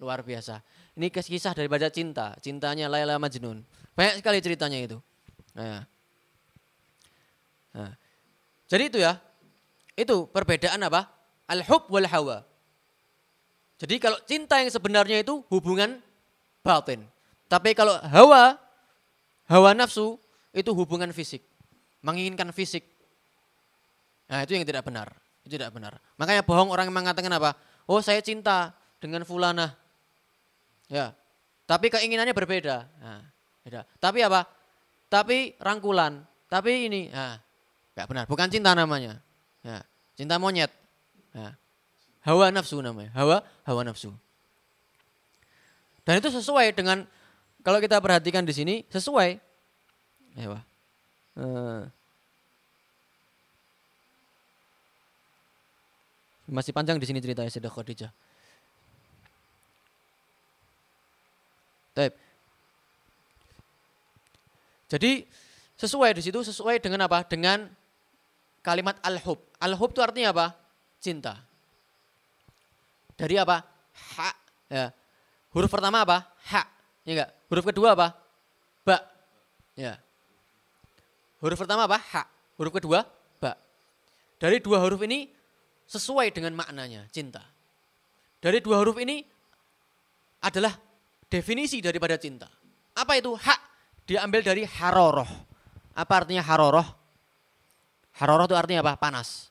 [0.01, 0.63] Luar biasa.
[0.97, 3.61] Ini kisah dari baca cinta, cintanya Laila Majnun.
[3.93, 4.97] Banyak sekali ceritanya itu.
[5.53, 5.85] Nah.
[7.75, 7.93] Nah.
[8.69, 9.21] Jadi itu ya,
[9.93, 11.09] itu perbedaan apa?
[11.49, 12.45] Al-hub wal hawa.
[13.79, 16.03] Jadi kalau cinta yang sebenarnya itu hubungan
[16.61, 17.05] batin.
[17.49, 18.59] Tapi kalau hawa,
[19.47, 20.19] hawa nafsu
[20.51, 21.41] itu hubungan fisik.
[22.03, 22.85] Menginginkan fisik.
[24.29, 25.09] Nah itu yang tidak benar.
[25.41, 25.97] Itu tidak benar.
[26.21, 27.57] Makanya bohong orang yang mengatakan apa?
[27.89, 29.73] Oh saya cinta dengan fulana.
[30.87, 31.17] Ya.
[31.65, 32.85] Tapi keinginannya berbeda.
[33.01, 33.21] Nah,
[33.65, 33.85] beda.
[34.01, 34.45] Tapi apa?
[35.09, 36.21] Tapi rangkulan.
[36.49, 37.09] Tapi ini.
[37.09, 37.37] Nah,
[37.93, 38.25] gak benar.
[38.25, 39.21] Bukan cinta namanya.
[39.61, 39.81] Ya.
[40.17, 40.69] Cinta monyet.
[41.33, 41.57] Ya.
[42.25, 43.13] Hawa nafsu namanya.
[43.13, 44.13] Hawa hawa nafsu.
[46.05, 47.05] Dan itu sesuai dengan
[47.61, 49.37] kalau kita perhatikan di sini sesuai.
[50.37, 51.85] Ya, uh,
[56.49, 58.11] masih panjang di sini ceritanya Sayyidah Khadijah.
[61.93, 62.13] Taip.
[64.89, 65.29] Jadi
[65.77, 67.21] sesuai di situ sesuai dengan apa?
[67.23, 67.69] Dengan
[68.65, 69.37] kalimat al-hub.
[69.61, 70.47] Al-hub itu artinya apa?
[70.97, 71.37] Cinta.
[73.13, 73.61] Dari apa?
[74.17, 74.29] Ha.
[74.71, 74.85] Ya.
[75.53, 76.25] Huruf pertama apa?
[76.49, 76.61] Ha.
[77.05, 77.29] Ya enggak?
[77.51, 78.07] Huruf kedua apa?
[78.85, 78.97] Ba.
[79.77, 79.99] Ya.
[81.39, 81.99] Huruf pertama apa?
[81.99, 82.23] Ha.
[82.59, 83.07] Huruf kedua
[83.39, 83.55] ba.
[84.39, 85.31] Dari dua huruf ini
[85.89, 87.41] sesuai dengan maknanya, cinta.
[88.37, 89.25] Dari dua huruf ini
[90.45, 90.71] adalah
[91.27, 92.45] definisi daripada cinta.
[92.93, 93.33] Apa itu?
[93.33, 93.59] Hak
[94.05, 95.27] diambil dari haroroh.
[95.97, 96.85] Apa artinya haroroh?
[98.21, 98.93] Haroroh itu artinya apa?
[99.01, 99.49] Panas.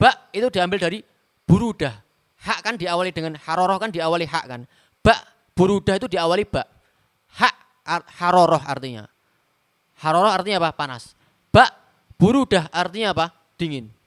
[0.00, 0.98] Bak itu diambil dari
[1.44, 1.92] burudah.
[2.40, 4.64] Hak kan diawali dengan haroroh kan diawali hak kan.
[5.04, 5.20] Bak
[5.52, 6.64] burudah itu diawali bak.
[7.36, 7.54] Hak
[8.16, 9.04] haroroh artinya.
[10.00, 10.72] Haroroh artinya apa?
[10.72, 11.12] Panas.
[11.52, 11.68] Bak
[12.16, 13.26] burudah artinya apa?
[13.60, 13.99] Dingin.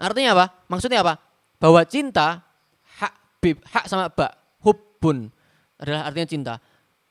[0.00, 0.44] Artinya apa?
[0.72, 1.20] Maksudnya apa?
[1.60, 2.40] Bahwa cinta
[2.96, 3.12] hak
[3.44, 4.32] bib, hak sama bak,
[4.64, 5.28] hubbun
[5.76, 6.54] adalah artinya cinta.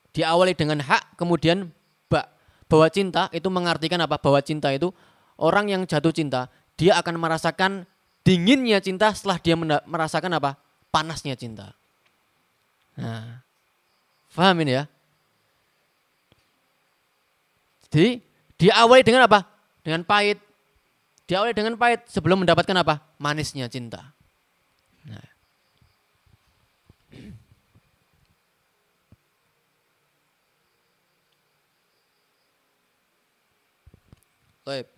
[0.09, 1.69] Diawali dengan hak kemudian
[2.09, 2.25] bak.
[2.65, 4.17] Bahwa cinta itu mengartikan apa?
[4.17, 4.89] Bahwa cinta itu
[5.37, 7.85] orang yang jatuh cinta, dia akan merasakan
[8.25, 9.53] dinginnya cinta setelah dia
[9.85, 10.57] merasakan apa?
[10.89, 11.77] Panasnya cinta.
[12.97, 13.45] Nah,
[14.33, 14.83] paham ini ya?
[17.89, 18.21] Jadi
[18.57, 19.45] diawali dengan apa?
[19.85, 20.41] Dengan pahit,
[21.29, 23.05] Diawali dengan pahit sebelum mendapatkan apa?
[23.21, 24.17] Manisnya cinta.
[25.05, 25.29] Nah.
[34.65, 34.89] Baik.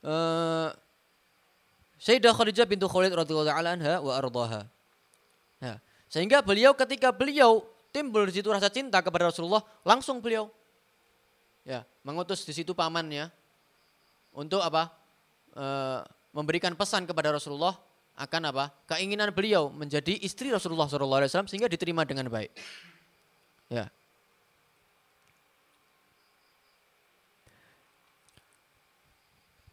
[0.00, 0.72] Uh,
[2.00, 4.64] Sayyidah Khadijah bintu Khalid radhiyallahu anha wa ardaha.
[5.60, 5.76] Nah,
[6.08, 10.48] sehingga beliau ketika beliau timbul di situ rasa cinta kepada Rasulullah, langsung beliau
[11.68, 13.28] ya mengutus di situ pamannya
[14.32, 15.03] untuk apa?
[15.54, 16.00] Eh,
[16.34, 17.78] memberikan pesan kepada Rasulullah
[18.18, 18.74] akan apa?
[18.90, 22.50] Keinginan beliau menjadi istri Rasulullah SAW sehingga diterima dengan baik.
[23.70, 23.86] Ya.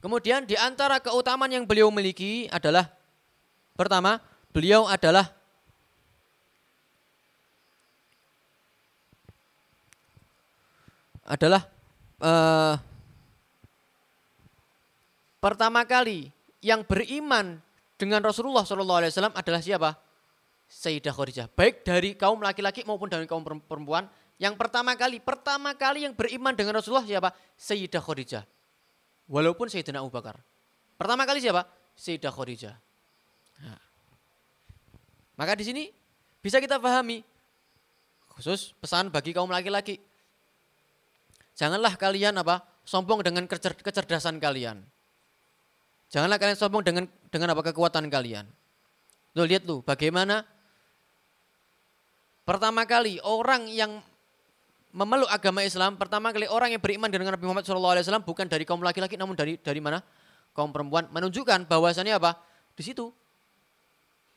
[0.05, 2.85] Kemudian di antara keutamaan yang beliau miliki adalah
[3.73, 4.21] pertama,
[4.53, 5.33] beliau adalah
[11.25, 11.65] adalah
[12.21, 12.90] uh,
[15.41, 16.29] pertama kali
[16.61, 17.57] yang beriman
[17.97, 19.97] dengan Rasulullah SAW adalah siapa?
[20.71, 21.47] Sayyidah Khadijah.
[21.51, 24.07] Baik dari kaum laki-laki maupun dari kaum perempuan.
[24.39, 27.35] Yang pertama kali, pertama kali yang beriman dengan Rasulullah siapa?
[27.59, 28.43] Sayyidah Khadijah.
[29.27, 30.39] Walaupun Sayyidina Abu Bakar.
[30.95, 31.67] Pertama kali siapa?
[31.99, 32.75] Sayyidah Khadijah.
[33.65, 33.81] Nah.
[35.35, 35.83] Maka di sini
[36.39, 37.21] bisa kita pahami
[38.31, 39.99] khusus pesan bagi kaum laki-laki.
[41.57, 42.63] Janganlah kalian apa?
[42.81, 44.81] sombong dengan kecerdasan kalian.
[46.11, 48.43] Janganlah kalian sombong dengan dengan apa kekuatan kalian.
[49.31, 50.43] Tuh lihat tuh bagaimana
[52.43, 54.03] pertama kali orang yang
[54.91, 58.83] memeluk agama Islam, pertama kali orang yang beriman dengan Nabi Muhammad SAW bukan dari kaum
[58.83, 60.03] laki-laki namun dari dari mana?
[60.51, 62.35] Kaum perempuan menunjukkan bahwasannya apa?
[62.75, 63.07] Di situ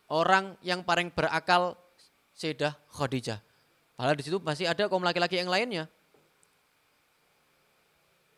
[0.06, 1.74] orang yang paling berakal
[2.38, 3.42] Sayyidah Khadijah.
[3.98, 5.90] Padahal di situ masih ada kaum laki-laki yang lainnya.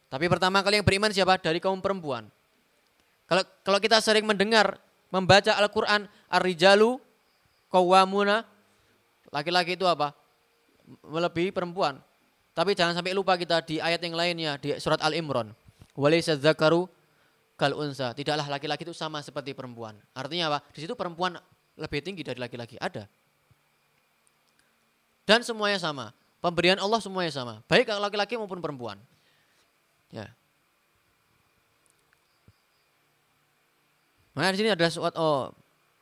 [0.08, 1.36] Tapi pertama kali yang beriman siapa?
[1.36, 2.28] Dari kaum perempuan.
[3.26, 4.78] Kalau kalau kita sering mendengar
[5.10, 6.98] membaca Al-Qur'an ar-rijalu
[7.70, 8.46] qawwamuna
[9.34, 10.14] laki-laki itu apa?
[11.02, 11.98] Melebihi perempuan.
[12.56, 15.52] Tapi jangan sampai lupa kita di ayat yang lainnya di surat Al-Imran.
[15.98, 16.88] Walaysa dzakaru
[17.58, 18.14] kal unsa.
[18.14, 19.98] Tidaklah laki-laki itu sama seperti perempuan.
[20.16, 20.58] Artinya apa?
[20.72, 21.36] Di situ perempuan
[21.76, 22.80] lebih tinggi dari laki-laki.
[22.80, 23.04] Ada.
[25.26, 26.14] Dan semuanya sama.
[26.38, 27.60] Pemberian Allah semuanya sama.
[27.66, 28.96] Baik laki-laki maupun perempuan.
[30.14, 30.30] Ya.
[34.36, 35.48] Nah di sini ada suatu oh,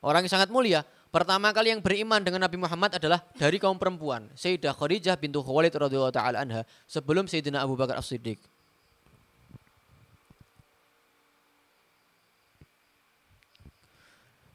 [0.03, 0.82] orang yang sangat mulia.
[1.14, 4.26] Pertama kali yang beriman dengan Nabi Muhammad adalah dari kaum perempuan.
[4.35, 8.43] Sayyidah Khadijah bintu Khuwailid radhiyallahu taala anha sebelum Sayyidina Abu Bakar As-Siddiq.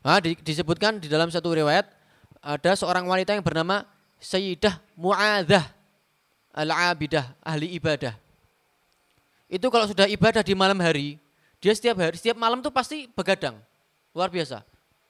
[0.03, 1.87] Nah, di, disebutkan di dalam satu riwayat
[2.43, 3.87] ada seorang wanita yang bernama
[4.19, 5.79] Sayyidah Mu'adzah
[6.59, 8.19] Al-Abidah, ahli ibadah.
[9.47, 11.15] Itu kalau sudah ibadah di malam hari,
[11.63, 13.55] dia setiap hari, setiap malam tuh pasti begadang.
[14.13, 14.65] Luar biasa.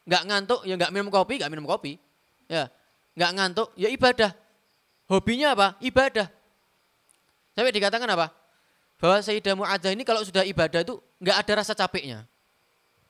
[0.10, 2.02] Nggak ngantuk, ya nggak minum kopi, nggak minum kopi.
[2.50, 2.68] Ya,
[3.14, 4.34] nggak ngantuk, ya ibadah.
[5.10, 5.68] Hobinya apa?
[5.82, 6.28] Ibadah.
[7.54, 8.34] Sampai dikatakan apa?
[9.00, 12.26] Bahwa Sayyidah Mu'adzah ini kalau sudah ibadah itu nggak ada rasa capeknya.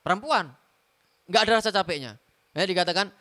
[0.00, 0.52] Perempuan,
[1.28, 2.16] nggak ada rasa capeknya.
[2.56, 3.12] Ya, dikatakan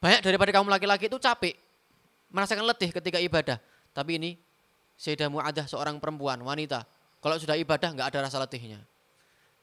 [0.00, 1.54] banyak daripada kaum laki-laki itu capek,
[2.32, 3.60] merasakan letih ketika ibadah.
[3.92, 4.30] Tapi ini
[4.96, 6.84] Sayyidah Mu'adzah seorang perempuan, wanita.
[7.20, 8.80] Kalau sudah ibadah nggak ada rasa letihnya.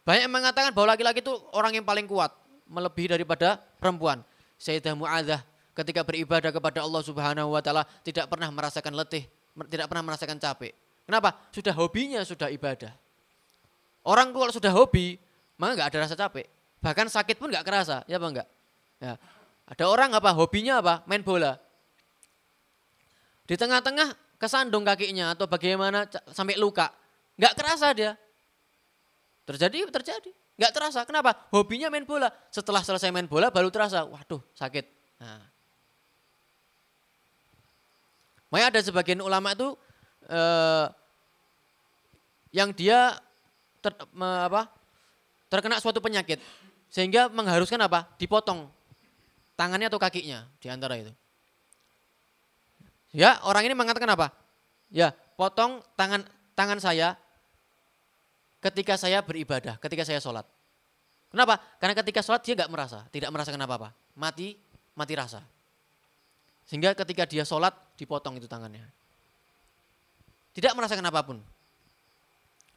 [0.08, 2.32] Banyak yang mengatakan bahwa laki-laki itu orang yang paling kuat,
[2.72, 4.24] melebihi daripada perempuan.
[4.56, 5.44] Sayyidah Mu'adzah
[5.76, 9.28] ketika beribadah kepada Allah Subhanahu wa taala tidak pernah merasakan letih,
[9.68, 10.72] tidak pernah merasakan capek.
[11.04, 11.36] Kenapa?
[11.52, 12.96] Sudah hobinya sudah ibadah.
[14.08, 15.20] Orang kalau sudah hobi,
[15.60, 16.48] maka nggak ada rasa capek.
[16.80, 18.48] Bahkan sakit pun nggak kerasa, ya apa enggak?
[19.04, 19.20] Ya.
[19.68, 20.32] Ada orang apa?
[20.32, 21.04] Hobinya apa?
[21.04, 21.60] Main bola.
[23.44, 26.96] Di tengah-tengah kesandung kakinya atau bagaimana sampai luka.
[27.36, 28.16] Nggak kerasa dia.
[29.48, 30.32] Terjadi, terjadi.
[30.60, 31.00] Nggak terasa.
[31.08, 31.32] Kenapa?
[31.56, 32.28] Hobinya main bola.
[32.52, 34.04] Setelah selesai main bola baru terasa.
[34.04, 34.86] Waduh, sakit.
[35.24, 35.48] Nah,
[38.48, 39.76] Makanya ada sebagian ulama itu
[40.32, 40.86] eh,
[42.56, 43.20] yang dia
[43.84, 44.72] ter, me, apa,
[45.52, 46.40] terkena suatu penyakit
[46.88, 48.08] sehingga mengharuskan apa?
[48.16, 48.72] Dipotong
[49.60, 51.12] tangannya atau kakinya di antara itu.
[53.12, 54.32] Ya, orang ini mengatakan apa?
[54.88, 56.24] Ya, potong tangan
[56.56, 57.20] tangan saya
[58.62, 60.46] ketika saya beribadah, ketika saya sholat.
[61.28, 61.60] Kenapa?
[61.78, 63.92] Karena ketika sholat dia nggak merasa, tidak merasakan apa-apa.
[64.16, 64.56] Mati,
[64.96, 65.44] mati rasa.
[66.68, 68.84] Sehingga ketika dia sholat dipotong itu tangannya.
[70.56, 71.38] Tidak merasakan apa pun.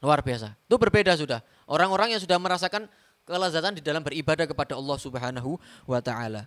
[0.05, 0.53] Luar biasa.
[0.68, 1.41] Itu berbeda sudah.
[1.64, 2.89] Orang-orang yang sudah merasakan
[3.24, 5.57] kelezatan di dalam beribadah kepada Allah Subhanahu
[5.87, 6.45] wa taala.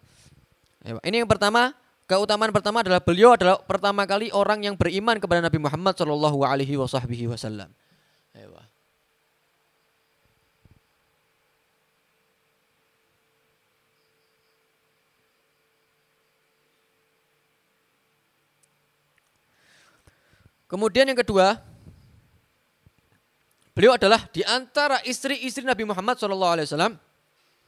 [0.84, 1.72] Ini yang pertama,
[2.10, 6.76] keutamaan pertama adalah beliau adalah pertama kali orang yang beriman kepada Nabi Muhammad Shallallahu alaihi
[6.76, 7.72] wasallam.
[20.74, 21.62] Kemudian yang kedua,
[23.78, 26.98] beliau adalah di antara istri-istri Nabi Muhammad SAW.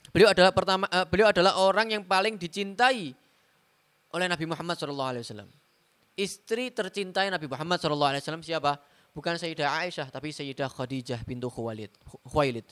[0.10, 3.14] Beliau adalah pertama, uh, beliau adalah orang yang paling dicintai
[4.10, 5.46] oleh Nabi Muhammad SAW.
[6.18, 8.82] Istri tercintai Nabi Muhammad SAW siapa?
[9.14, 11.94] Bukan Sayyidah Aisyah, tapi Sayyidah Khadijah bintu Khuwailid.
[12.26, 12.66] Khuwailid.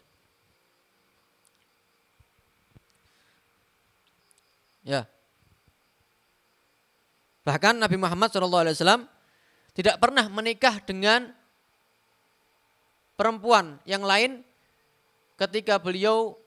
[4.82, 5.06] Ya.
[7.46, 9.13] Bahkan Nabi Muhammad SAW
[9.74, 11.34] tidak pernah menikah dengan
[13.18, 14.46] perempuan yang lain
[15.38, 16.38] ketika beliau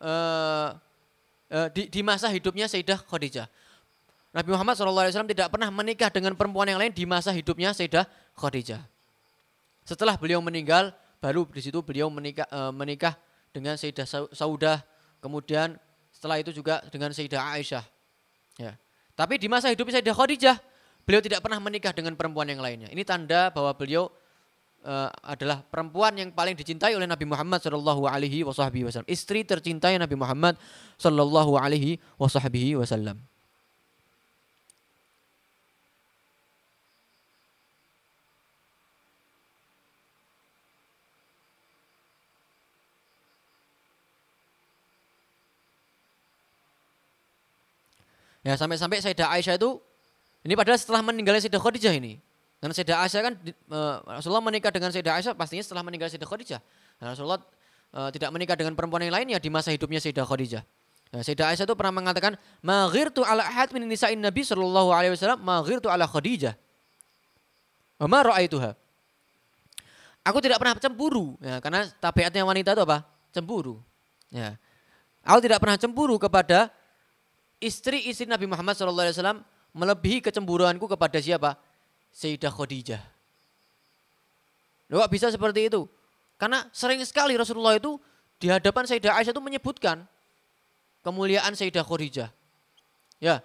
[0.00, 0.76] uh,
[1.48, 3.48] uh, di, di masa hidupnya Sayyidah Khadijah.
[4.34, 8.82] Nabi Muhammad SAW tidak pernah menikah dengan perempuan yang lain di masa hidupnya Sayyidah Khadijah.
[9.86, 10.90] Setelah beliau meninggal,
[11.22, 13.16] baru di situ beliau menikah, uh, menikah
[13.54, 14.82] dengan Sayyidah Saudah,
[15.22, 15.78] kemudian
[16.10, 17.84] setelah itu juga dengan Sayyidah Aisyah.
[18.58, 18.74] Ya.
[19.14, 20.56] Tapi di masa hidupnya Sayyidah Khadijah,
[21.04, 22.88] Beliau tidak pernah menikah dengan perempuan yang lainnya.
[22.88, 24.08] Ini tanda bahwa beliau
[24.84, 29.04] uh, adalah perempuan yang paling dicintai oleh Nabi Muhammad Shallallahu Alaihi Wasallam.
[29.04, 30.56] Istri tercintai Nabi Muhammad
[30.96, 33.20] Shallallahu Alaihi Wasallam.
[48.44, 49.80] Ya sampai-sampai Sayyidah Aisyah itu
[50.44, 52.20] ini padahal setelah meninggalnya Sayyidah Khadijah ini.
[52.60, 53.34] Karena Sayyidah Aisyah kan
[53.72, 56.60] uh, Rasulullah menikah dengan Sayyidah Aisyah pastinya setelah meninggal Sayyidah Khadijah.
[57.00, 57.40] Nah, Rasulullah
[57.96, 60.62] uh, tidak menikah dengan perempuan yang lain ya di masa hidupnya Sayyidah Khadijah.
[61.16, 65.40] Nah, Sayyidah Aisyah itu pernah mengatakan, "Maghirtu ala ahad min nisa'in Nabi sallallahu alaihi wasallam,
[65.40, 66.52] maghirtu ala Khadijah."
[68.04, 68.76] Ma ra'aituha.
[70.24, 73.04] Aku tidak pernah cemburu, ya, karena tabiatnya wanita itu apa?
[73.32, 73.80] Cemburu.
[74.32, 74.56] Ya.
[75.24, 76.68] Aku tidak pernah cemburu kepada
[77.60, 79.40] istri-istri Nabi Muhammad sallallahu alaihi wasallam
[79.74, 81.58] melebihi kecemburuanku kepada siapa?
[82.14, 83.02] Sayyidah Khadijah.
[84.88, 85.90] Loh, bisa seperti itu?
[86.38, 87.98] Karena sering sekali Rasulullah itu
[88.38, 90.06] di hadapan Sayyidah Aisyah itu menyebutkan
[91.02, 92.30] kemuliaan Sayyidah Khadijah.
[93.18, 93.42] Ya.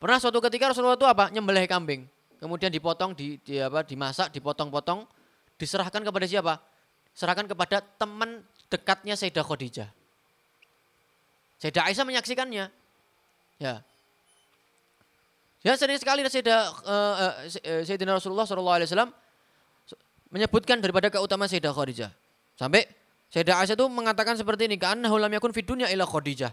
[0.00, 1.28] Pernah suatu ketika Rasulullah itu apa?
[1.28, 2.08] Nyembelih kambing.
[2.40, 5.06] Kemudian dipotong, di, di apa, dimasak, dipotong-potong,
[5.60, 6.58] diserahkan kepada siapa?
[7.14, 9.88] Serahkan kepada teman dekatnya Sayyidah Khadijah.
[11.60, 12.66] Sayyidah Aisyah menyaksikannya.
[13.60, 13.84] Ya.
[15.62, 17.14] Ya sering sekali Sayyidah, uh,
[17.46, 19.14] uh, Sayyidina Rasulullah SAW
[20.34, 22.10] menyebutkan daripada keutamaan Sayyidah Khadijah.
[22.58, 22.90] Sampai
[23.30, 26.50] Sayyidah Aisyah itu mengatakan seperti ini, karena hulam yakun fid dunya ila Khadijah.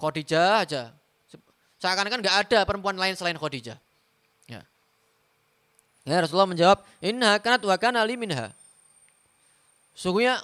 [0.00, 0.82] Khadijah aja.
[1.80, 3.76] Seakan-akan nggak ada perempuan lain selain Khadijah.
[4.48, 4.64] Ya.
[6.08, 8.56] Ya Rasulullah menjawab, "Inna kanat wa kana li minha."
[9.92, 10.40] Sungguhnya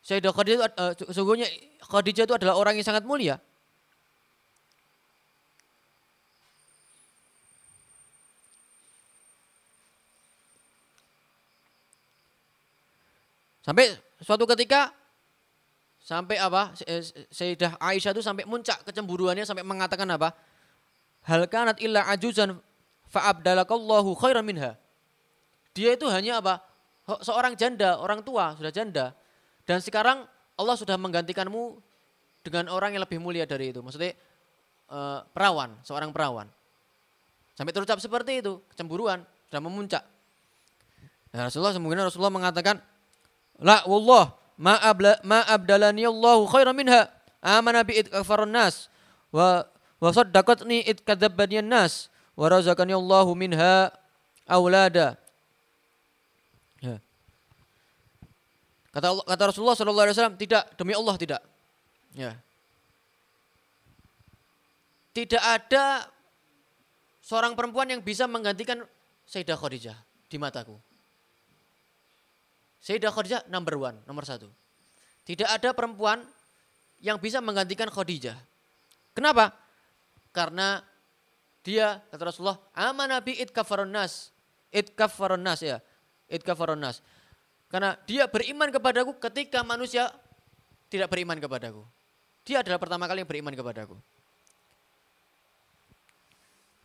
[0.00, 1.52] Sayyidah Khadijah uh, sungguhnya
[1.84, 3.36] Khadijah itu adalah orang yang sangat mulia.
[13.70, 14.90] Sampai suatu ketika
[16.02, 16.74] sampai apa?
[17.30, 20.34] Sayyidah Aisyah itu sampai muncak kecemburuannya sampai mengatakan apa?
[21.22, 22.58] Hal kanat illa ajuzan
[23.14, 24.74] fa'abdalakallahu khairan minha.
[25.70, 26.58] Dia itu hanya apa?
[27.22, 29.14] Seorang janda, orang tua, sudah janda.
[29.62, 30.26] Dan sekarang
[30.58, 31.78] Allah sudah menggantikanmu
[32.42, 33.78] dengan orang yang lebih mulia dari itu.
[33.86, 34.18] Maksudnya
[34.90, 36.50] uh, perawan, seorang perawan.
[37.54, 40.02] Sampai terucap seperti itu, kecemburuan, sudah memuncak.
[41.30, 42.89] Nah, Rasulullah semungkin Rasulullah mengatakan
[43.60, 47.12] La wallah ma abla ma abdalani Allahu khairan minha.
[47.40, 48.92] Amana bi idkafarun nas
[49.32, 49.64] wa
[50.00, 53.92] wa saddaqatni id kadzabani nas wa razaqani Allahu minha
[54.48, 55.16] aulada.
[56.80, 56.96] Ya.
[58.92, 61.40] Kata Allah, kata Rasulullah sallallahu alaihi wasallam tidak demi Allah tidak.
[62.16, 62.32] Ya.
[65.16, 66.08] Tidak ada
[67.20, 68.82] seorang perempuan yang bisa menggantikan
[69.30, 70.89] Sayyidah Khadijah di mataku.
[72.80, 74.48] Sayyidah Khadijah number one, nomor satu.
[75.28, 76.24] Tidak ada perempuan
[77.04, 78.36] yang bisa menggantikan Khadijah.
[79.12, 79.52] Kenapa?
[80.32, 80.80] Karena
[81.60, 83.52] dia, kata Rasulullah, aman nabi it
[83.84, 84.32] nas.
[84.72, 84.96] It
[85.36, 85.78] nas ya.
[86.24, 86.40] It
[86.80, 87.04] nas.
[87.68, 90.08] Karena dia beriman kepadaku ketika manusia
[90.88, 91.84] tidak beriman kepadaku.
[92.42, 93.94] Dia adalah pertama kali yang beriman kepadaku.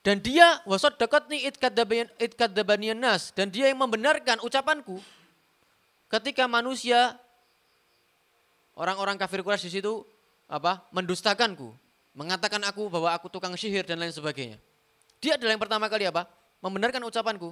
[0.05, 3.33] Dan dia wasot dekat nih it kadabanian nas.
[3.33, 5.01] Dan dia yang membenarkan ucapanku
[6.09, 7.17] ketika manusia
[8.75, 10.03] orang-orang kafir Quraisy di situ
[10.45, 11.73] apa mendustakanku,
[12.13, 14.61] mengatakan aku bahwa aku tukang sihir dan lain sebagainya.
[15.19, 16.27] Dia adalah yang pertama kali apa?
[16.61, 17.51] Membenarkan ucapanku.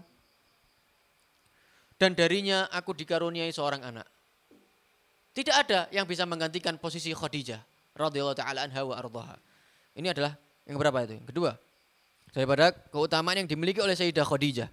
[1.97, 4.07] Dan darinya aku dikaruniai seorang anak.
[5.33, 7.61] Tidak ada yang bisa menggantikan posisi Khadijah
[7.97, 9.37] radhiyallahu taala anha wa ardhaha.
[9.97, 10.37] Ini adalah
[10.69, 11.13] yang berapa itu?
[11.17, 11.51] Yang kedua.
[12.33, 14.69] Daripada keutamaan yang dimiliki oleh Sayyidah Khadijah.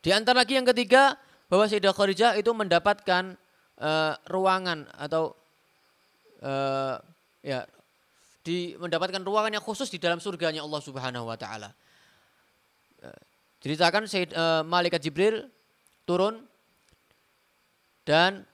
[0.00, 1.14] Di antara lagi yang ketiga,
[1.50, 3.34] bahwa Sayyidah Khadijah itu mendapatkan
[3.82, 5.34] uh, ruangan atau
[6.46, 6.94] uh,
[7.42, 7.66] ya
[8.46, 11.74] di mendapatkan ruangan yang khusus di dalam surganya Allah Subhanahu wa taala.
[13.02, 13.20] Uh,
[13.60, 15.50] ceritakan Sayyid uh, malaikat Jibril
[16.06, 16.46] turun
[18.06, 18.46] dan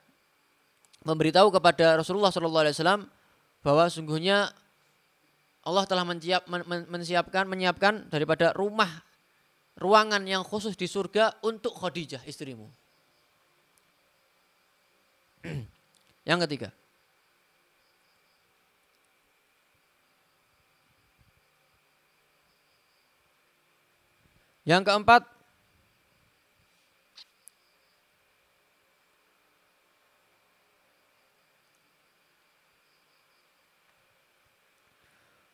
[1.07, 3.03] memberitahu kepada Rasulullah sallallahu alaihi wasallam
[3.63, 4.51] bahwa sungguhnya
[5.67, 9.03] Allah telah menyiap, men, menyiapkan menyiapkan daripada rumah
[9.77, 12.86] ruangan yang khusus di surga untuk Khadijah istrimu.
[16.29, 16.69] Yang ketiga.
[24.67, 25.23] Yang keempat,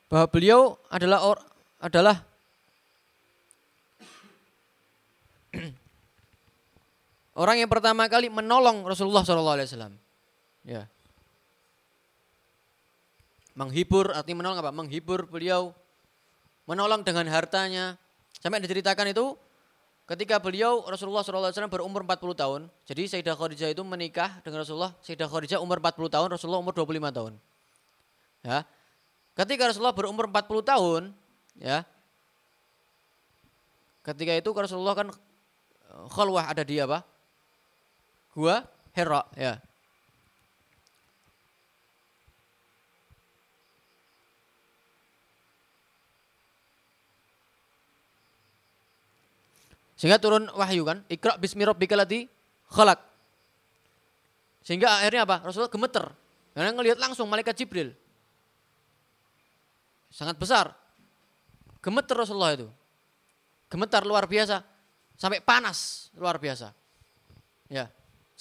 [0.08, 1.36] bahwa beliau adalah or,
[1.80, 2.24] adalah
[7.32, 9.96] Orang yang pertama kali menolong Rasulullah SAW.
[10.68, 10.84] Ya.
[13.56, 14.72] Menghibur, arti menolong apa?
[14.72, 15.72] Menghibur beliau.
[16.68, 17.96] Menolong dengan hartanya.
[18.36, 19.32] Sampai diceritakan itu
[20.04, 22.60] ketika beliau Rasulullah SAW berumur 40 tahun.
[22.84, 24.92] Jadi Sayyidah Khadijah itu menikah dengan Rasulullah.
[25.00, 27.32] Sayyidah Khadijah umur 40 tahun, Rasulullah umur 25 tahun.
[28.44, 28.68] Ya.
[29.32, 31.02] Ketika Rasulullah berumur 40 tahun,
[31.56, 31.88] ya.
[34.04, 35.08] Ketika itu Rasulullah kan
[36.12, 37.11] khalwah ada di apa?
[38.32, 38.64] Gua
[38.96, 39.60] Hera ya.
[50.02, 52.26] Sehingga turun wahyu kan, Iqra bismi rabbikal ladzi
[52.74, 52.98] khalaq.
[54.66, 55.46] Sehingga akhirnya apa?
[55.46, 56.10] Rasulullah gemeter.
[56.58, 57.94] Karena ngelihat langsung malaikat Jibril.
[60.10, 60.74] Sangat besar.
[61.78, 62.66] Gemeter Rasulullah itu.
[63.70, 64.66] Gemetar luar biasa.
[65.14, 66.74] Sampai panas luar biasa.
[67.70, 67.86] Ya.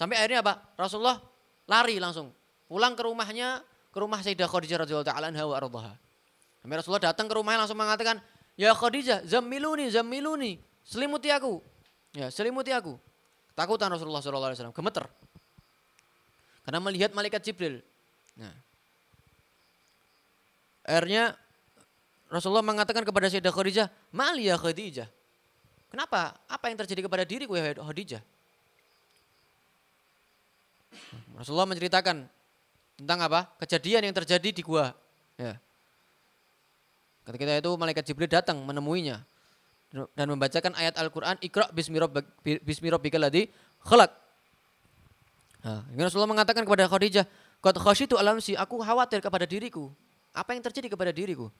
[0.01, 0.57] Sampai akhirnya apa?
[0.81, 1.21] Rasulullah
[1.69, 2.33] lari langsung.
[2.65, 3.61] Pulang ke rumahnya,
[3.93, 5.93] ke rumah Sayyidah Khadijah radhiyallahu taala anha wa ardhaha.
[6.57, 8.17] Sampai Rasulullah datang ke rumahnya langsung mengatakan,
[8.57, 11.61] "Ya Khadijah, zammiluni, zammiluni, selimuti aku."
[12.17, 12.97] Ya, selimuti aku.
[13.53, 15.05] Takutan Rasulullah sallallahu alaihi wasallam, gemeter.
[16.65, 17.85] Karena melihat malaikat Jibril.
[18.41, 18.57] Nah.
[20.81, 21.37] Akhirnya
[22.25, 25.05] Rasulullah mengatakan kepada Sayyidah Khadijah, "Mali ya Khadijah?"
[25.93, 26.41] Kenapa?
[26.49, 28.40] Apa yang terjadi kepada diriku ya Khadijah?
[31.37, 32.27] Rasulullah menceritakan
[32.99, 33.49] tentang apa?
[33.65, 34.93] Kejadian yang terjadi di gua.
[35.39, 35.57] Ya.
[37.25, 39.21] Ketika itu malaikat Jibril datang menemuinya
[39.91, 43.49] dan membacakan ayat Al-Qur'an Iqra bismi rabbikal ladzi
[43.83, 44.11] khalaq.
[45.61, 47.25] Nah, Rasulullah mengatakan kepada Khadijah,
[47.61, 49.93] "Qad khasyitu alamsi, aku khawatir kepada diriku.
[50.33, 51.53] Apa yang terjadi kepada diriku?"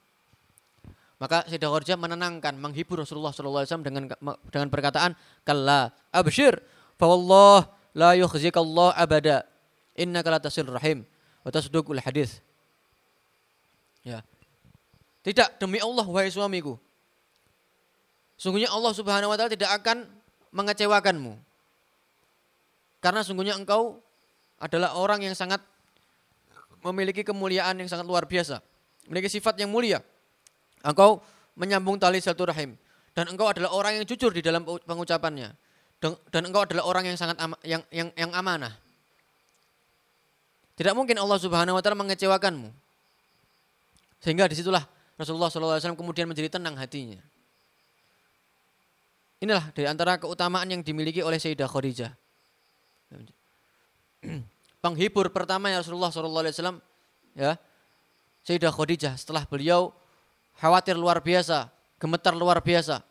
[1.22, 4.10] Maka Sayyidah Khadijah menenangkan, menghibur Rasulullah SAW dengan
[4.50, 5.14] dengan perkataan,
[5.46, 6.58] "Kalla, abshir,
[6.98, 9.44] fa wallah la yukhzikallah abada.
[9.96, 11.04] Innaka la tasil rahim.
[11.44, 12.40] Wa tasduqul hadis.
[14.02, 14.24] Ya.
[15.22, 16.80] Tidak demi Allah wahai suamiku.
[18.40, 20.08] Sungguhnya Allah Subhanahu wa taala tidak akan
[20.50, 21.38] mengecewakanmu.
[22.98, 24.02] Karena sungguhnya engkau
[24.58, 25.62] adalah orang yang sangat
[26.82, 28.58] memiliki kemuliaan yang sangat luar biasa.
[29.06, 30.02] Memiliki sifat yang mulia.
[30.82, 31.22] Engkau
[31.54, 32.74] menyambung tali silaturahim.
[33.14, 35.54] Dan engkau adalah orang yang jujur di dalam pengucapannya
[36.02, 38.74] dan engkau adalah orang yang sangat ama, yang yang yang amanah.
[40.74, 42.74] Tidak mungkin Allah Subhanahu wa taala mengecewakanmu.
[44.18, 44.82] Sehingga di situlah
[45.18, 47.22] Rasulullah SAW kemudian menjadi tenang hatinya.
[49.42, 52.10] Inilah dari antara keutamaan yang dimiliki oleh Sayyidah Khadijah.
[54.82, 56.82] Penghibur pertama ya Rasulullah SAW
[57.38, 57.58] ya
[58.42, 59.94] Sayyidah Khadijah setelah beliau
[60.58, 61.70] khawatir luar biasa
[62.02, 63.06] gemetar luar biasa.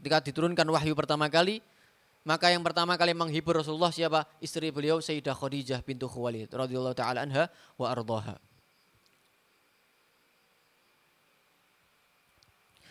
[0.00, 1.60] Ketika diturunkan wahyu pertama kali,
[2.24, 4.24] maka yang pertama kali menghibur Rasulullah siapa?
[4.40, 8.40] Istri beliau Sayyidah Khadijah bintu Khuwailid radhiyallahu taala anha wa ardhaha.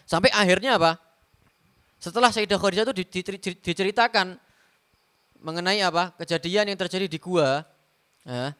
[0.05, 1.01] Sampai akhirnya apa?
[1.97, 2.93] Setelah Sayyidah Khadijah itu
[3.57, 4.37] diceritakan
[5.41, 6.13] mengenai apa?
[6.17, 7.61] Kejadian yang terjadi di gua.
[8.25, 8.53] Ya.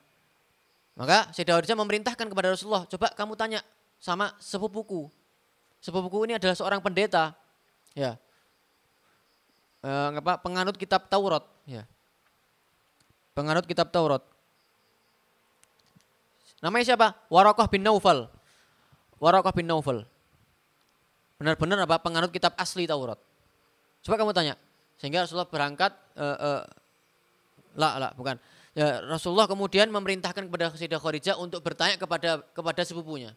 [0.98, 3.62] Maka Sayyidah Khadijah memerintahkan kepada Rasulullah, coba kamu tanya
[3.98, 5.10] sama sepupuku.
[5.82, 7.34] Sepupuku ini adalah seorang pendeta.
[7.98, 8.22] Ya.
[9.80, 11.44] E, apa, penganut kitab Taurat.
[11.64, 11.88] Ya.
[13.36, 14.24] Penganut kitab Taurat.
[16.60, 17.16] Namanya siapa?
[17.32, 18.28] Warokoh bin Naufal.
[19.24, 20.04] Warokoh bin Naufal.
[21.40, 22.04] Benar-benar apa?
[22.04, 23.16] Penganut kitab asli Taurat.
[24.04, 24.60] Coba kamu tanya.
[25.00, 26.62] Sehingga Rasulullah berangkat, uh, uh,
[27.80, 28.36] lah, lah, bukan.
[28.76, 33.32] Ya, Rasulullah kemudian memerintahkan kepada Sayyidah Khadijah untuk bertanya kepada kepada sepupunya.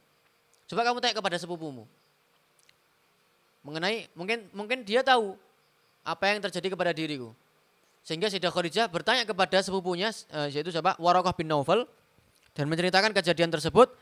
[0.67, 1.87] Coba kamu tanya kepada sepupumu.
[3.63, 5.39] Mengenai mungkin mungkin dia tahu
[6.03, 7.35] apa yang terjadi kepada diriku.
[8.03, 10.11] Sehingga Sayyidah Khadijah bertanya kepada sepupunya
[10.51, 10.99] yaitu siapa?
[10.99, 11.87] Warakah bin Naufal
[12.53, 13.95] dan menceritakan kejadian tersebut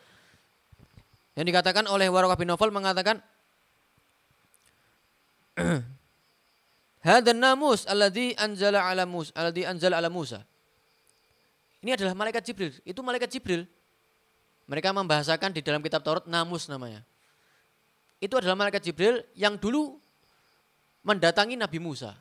[1.36, 3.20] yang dikatakan oleh Warakah bin Naufal mengatakan
[7.00, 10.44] Hadan namus alladhi anzala ala Musa alladhi anzala ala Musa.
[11.80, 12.76] Ini adalah malaikat Jibril.
[12.84, 13.64] Itu malaikat Jibril.
[14.68, 17.00] Mereka membahasakan di dalam kitab Taurat namus namanya.
[18.20, 19.96] Itu adalah malaikat Jibril yang dulu
[21.04, 22.16] mendatangi Nabi Musa.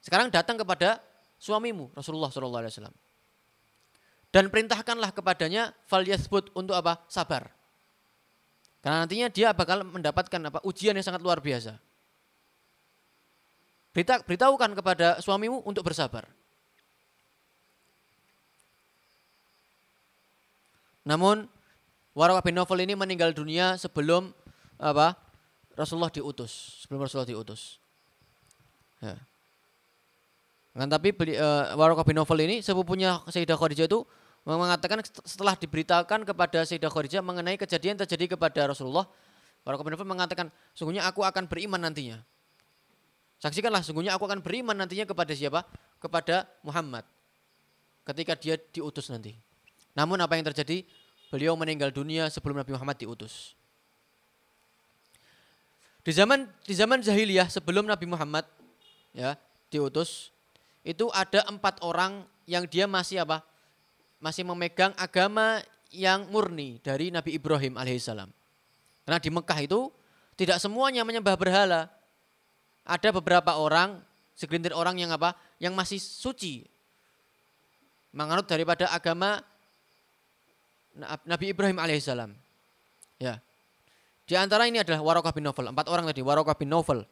[0.00, 1.00] Sekarang datang kepada
[1.36, 2.92] suamimu Rasulullah SAW.
[4.30, 7.02] Dan perintahkanlah kepadanya fal yasbut untuk apa?
[7.10, 7.50] Sabar.
[8.80, 10.58] Karena nantinya dia bakal mendapatkan apa?
[10.64, 11.76] Ujian yang sangat luar biasa.
[13.90, 16.30] Berita, beritahukan kepada suamimu untuk bersabar.
[21.02, 21.50] Namun
[22.14, 24.30] Warawah bin Nawfal ini meninggal dunia sebelum
[24.78, 25.18] apa?
[25.78, 27.78] Rasulullah diutus, sebelum Rasulullah diutus.
[29.00, 29.16] Ya.
[30.70, 34.06] Kan tapi beli, uh, Warawah bin Nawfal ini sepupunya Sayyidah Khadijah itu
[34.46, 39.08] mengatakan setelah diberitakan kepada Sayyidah Khadijah mengenai kejadian terjadi kepada Rasulullah,
[39.66, 42.22] Warawah bin Nawfal mengatakan, sungguhnya aku akan beriman nantinya.
[43.40, 45.64] Saksikanlah, sungguhnya aku akan beriman nantinya kepada siapa?
[45.96, 47.08] Kepada Muhammad.
[48.04, 49.32] Ketika dia diutus nanti.
[49.96, 50.84] Namun apa yang terjadi?
[51.32, 53.54] Beliau meninggal dunia sebelum Nabi Muhammad diutus.
[56.10, 58.42] Di zaman di zaman jahiliyah sebelum Nabi Muhammad
[59.14, 59.38] ya
[59.70, 60.34] diutus
[60.82, 63.46] itu ada empat orang yang dia masih apa
[64.18, 65.62] masih memegang agama
[65.94, 68.26] yang murni dari Nabi Ibrahim alaihissalam.
[69.06, 69.86] Karena di Mekah itu
[70.34, 71.86] tidak semuanya menyembah berhala.
[72.82, 74.02] Ada beberapa orang,
[74.34, 75.38] segelintir orang yang apa?
[75.62, 76.54] Yang masih suci.
[78.10, 79.46] Menganut daripada agama
[81.22, 82.34] Nabi Ibrahim alaihissalam.
[83.22, 83.38] Ya.
[84.30, 85.74] Di antara ini adalah Warokah bin Novel.
[85.74, 87.02] Empat orang tadi, Warokah bin Novel.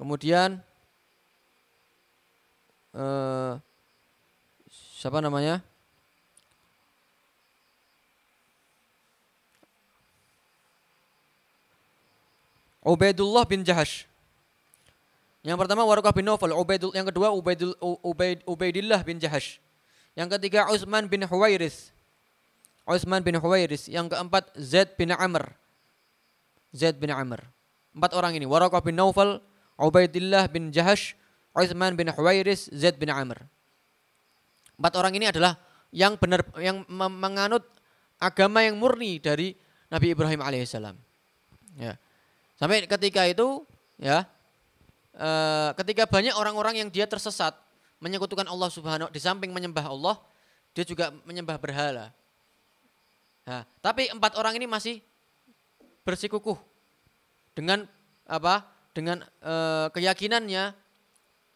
[0.00, 0.56] Kemudian
[2.96, 3.52] eh,
[4.96, 5.60] siapa namanya?
[12.80, 14.08] Ubaidullah bin Jahash.
[15.44, 19.60] Yang pertama Warokah bin Ubaidul, yang kedua Ubaidul, Ubaid, Ubaidillah bin Jahash.
[20.16, 21.93] Yang ketiga Utsman bin Huwairis.
[22.84, 23.88] Utsman bin Huwairis.
[23.88, 25.56] Yang keempat Zaid bin Amr.
[26.72, 27.40] Zaid bin Amr.
[27.94, 28.44] Empat orang ini.
[28.44, 29.40] Waraqah bin Naufal,
[29.80, 31.16] Ubaidillah bin Jahash,
[31.54, 33.46] Utsman bin Huwairis, Zaid bin Amr.
[34.74, 35.54] Empat orang ini adalah
[35.94, 37.62] yang benar yang menganut
[38.18, 39.54] agama yang murni dari
[39.86, 40.98] Nabi Ibrahim alaihissalam.
[41.78, 41.94] Ya.
[42.58, 43.62] Sampai ketika itu
[44.02, 44.26] ya
[45.14, 45.30] e,
[45.78, 47.54] ketika banyak orang-orang yang dia tersesat
[48.02, 50.18] menyekutukan Allah Subhanahu di samping menyembah Allah,
[50.74, 52.10] dia juga menyembah berhala.
[53.44, 55.04] Nah, tapi empat orang ini masih
[56.04, 56.56] bersikukuh
[57.52, 57.84] dengan
[58.24, 58.64] apa?
[58.94, 59.54] Dengan e,
[59.92, 60.72] keyakinannya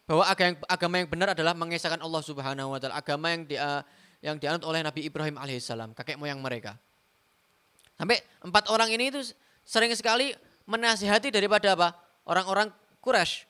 [0.09, 0.23] bahwa
[0.67, 3.85] agama yang, benar adalah mengesahkan Allah Subhanahu wa taala, agama yang dia
[4.19, 6.75] yang dianut oleh Nabi Ibrahim alaihissalam, kakek moyang mereka.
[7.95, 9.23] Sampai empat orang ini itu
[9.63, 10.35] sering sekali
[10.67, 11.95] menasihati daripada apa?
[12.27, 12.69] Orang-orang
[12.99, 13.47] Quraisy.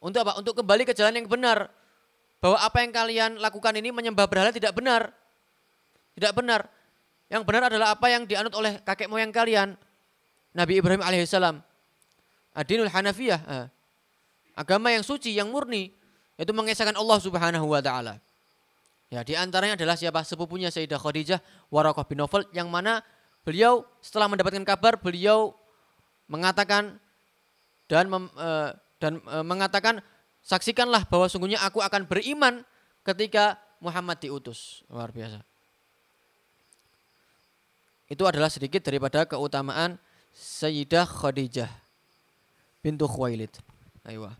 [0.00, 0.36] Untuk apa?
[0.40, 1.68] Untuk kembali ke jalan yang benar
[2.40, 5.12] bahwa apa yang kalian lakukan ini menyembah berhala tidak benar.
[6.16, 6.68] Tidak benar.
[7.26, 9.74] Yang benar adalah apa yang dianut oleh kakek moyang kalian.
[10.54, 11.58] Nabi Ibrahim alaihissalam.
[12.56, 13.40] Adinul Hanafiyah.
[13.44, 13.66] Eh.
[14.56, 15.92] Agama yang suci, yang murni.
[16.38, 18.16] Itu mengesahkan Allah subhanahu wa ta'ala.
[19.12, 20.24] Ya, di antaranya adalah siapa?
[20.26, 21.38] Sepupunya Sayyidah Khadijah
[21.70, 23.04] Warakah bin Nawfal yang mana
[23.46, 25.54] beliau setelah mendapatkan kabar beliau
[26.26, 26.98] mengatakan
[27.86, 28.50] dan mem, e,
[28.98, 30.02] dan e, mengatakan
[30.46, 32.62] Saksikanlah bahwa sungguhnya aku akan beriman
[33.02, 34.86] ketika Muhammad diutus.
[34.86, 35.42] Luar biasa.
[38.06, 39.98] Itu adalah sedikit daripada keutamaan
[40.36, 41.70] Sayyidah Khadijah
[42.84, 43.50] bintu Khuwailid.
[44.06, 44.30] Ayo.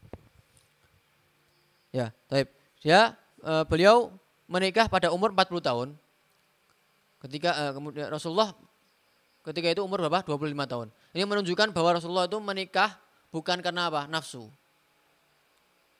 [1.90, 2.46] Ya, taib.
[2.78, 4.14] Dia e, beliau
[4.46, 5.88] menikah pada umur 40 tahun.
[7.18, 8.54] Ketika e, kemudian Rasulullah
[9.42, 10.22] ketika itu umur berapa?
[10.22, 10.86] 25 tahun.
[11.16, 12.94] Ini menunjukkan bahwa Rasulullah itu menikah
[13.34, 14.06] bukan karena apa?
[14.06, 14.46] Nafsu.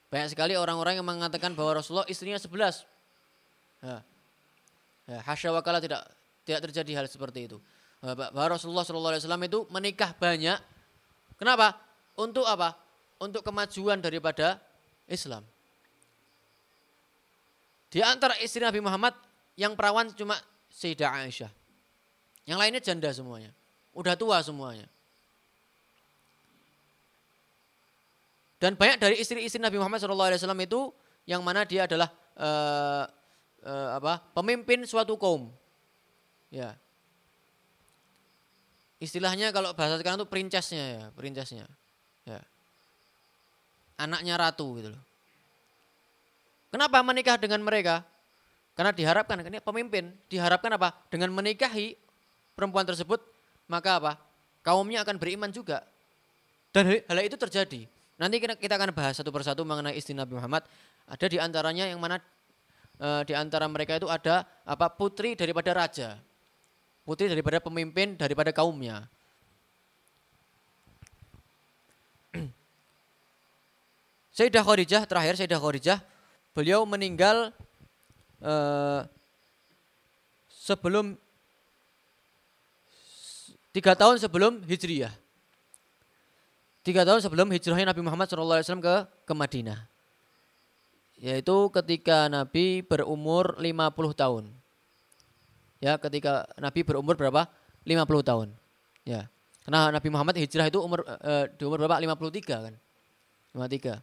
[0.06, 2.86] Banyak sekali orang-orang yang mengatakan bahwa Rasulullah istrinya 11.
[3.82, 3.98] Ya.
[5.06, 6.02] Ya, hasya wakala tidak
[6.46, 7.58] tidak terjadi hal seperti itu.
[7.98, 10.62] Bahwa Rasulullah SAW itu menikah banyak.
[11.34, 11.74] Kenapa?
[12.14, 12.78] Untuk apa?
[13.18, 14.62] Untuk kemajuan daripada
[15.10, 15.42] Islam.
[17.90, 19.18] Di antara istri Nabi Muhammad
[19.58, 20.38] yang perawan cuma
[20.70, 21.50] Sayyidah Aisyah.
[22.46, 23.50] Yang lainnya janda semuanya.
[23.90, 24.86] Udah tua semuanya.
[28.56, 30.32] Dan banyak dari istri-istri Nabi Muhammad SAW
[30.62, 30.80] itu
[31.28, 33.04] yang mana dia adalah uh,
[33.66, 35.50] uh, apa pemimpin suatu kaum.
[36.52, 36.78] Ya.
[38.96, 41.66] Istilahnya kalau bahasa sekarang itu princessnya ya, princessnya.
[42.24, 42.40] Ya.
[44.00, 45.02] Anaknya ratu gitu loh.
[46.72, 48.04] Kenapa menikah dengan mereka?
[48.76, 50.92] Karena diharapkan, ini pemimpin, diharapkan apa?
[51.08, 51.96] Dengan menikahi
[52.52, 53.24] perempuan tersebut,
[53.68, 54.12] maka apa?
[54.60, 55.80] Kaumnya akan beriman juga.
[56.76, 57.88] Dan hal itu terjadi.
[58.20, 60.64] Nanti kita akan bahas satu persatu mengenai istri Nabi Muhammad.
[61.08, 62.20] Ada di antaranya yang mana
[63.00, 66.20] e, di antara mereka itu ada apa putri daripada raja.
[67.06, 69.06] Putri daripada pemimpin daripada kaumnya.
[74.34, 76.02] Sayyidah Khadijah terakhir Sayyidah Khadijah
[76.50, 77.54] beliau meninggal
[78.42, 78.54] e,
[80.50, 81.14] sebelum
[83.70, 85.14] tiga tahun sebelum Hijriyah.
[86.86, 88.94] Tiga tahun sebelum hijrahnya Nabi Muhammad SAW ke,
[89.26, 89.90] ke Madinah.
[91.18, 94.44] Yaitu ketika Nabi berumur 50 tahun.
[95.80, 97.48] Ya, ketika Nabi berumur berapa?
[97.84, 98.48] 50 tahun.
[99.04, 99.28] Ya.
[99.62, 101.98] Karena Nabi Muhammad hijrah itu umur uh, di umur berapa?
[101.98, 102.74] 53 kan.
[103.54, 104.00] 53.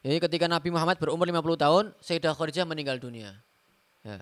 [0.00, 3.36] Jadi ketika Nabi Muhammad berumur 50 tahun, Sayyidah Khadijah meninggal dunia.
[4.00, 4.18] Ya.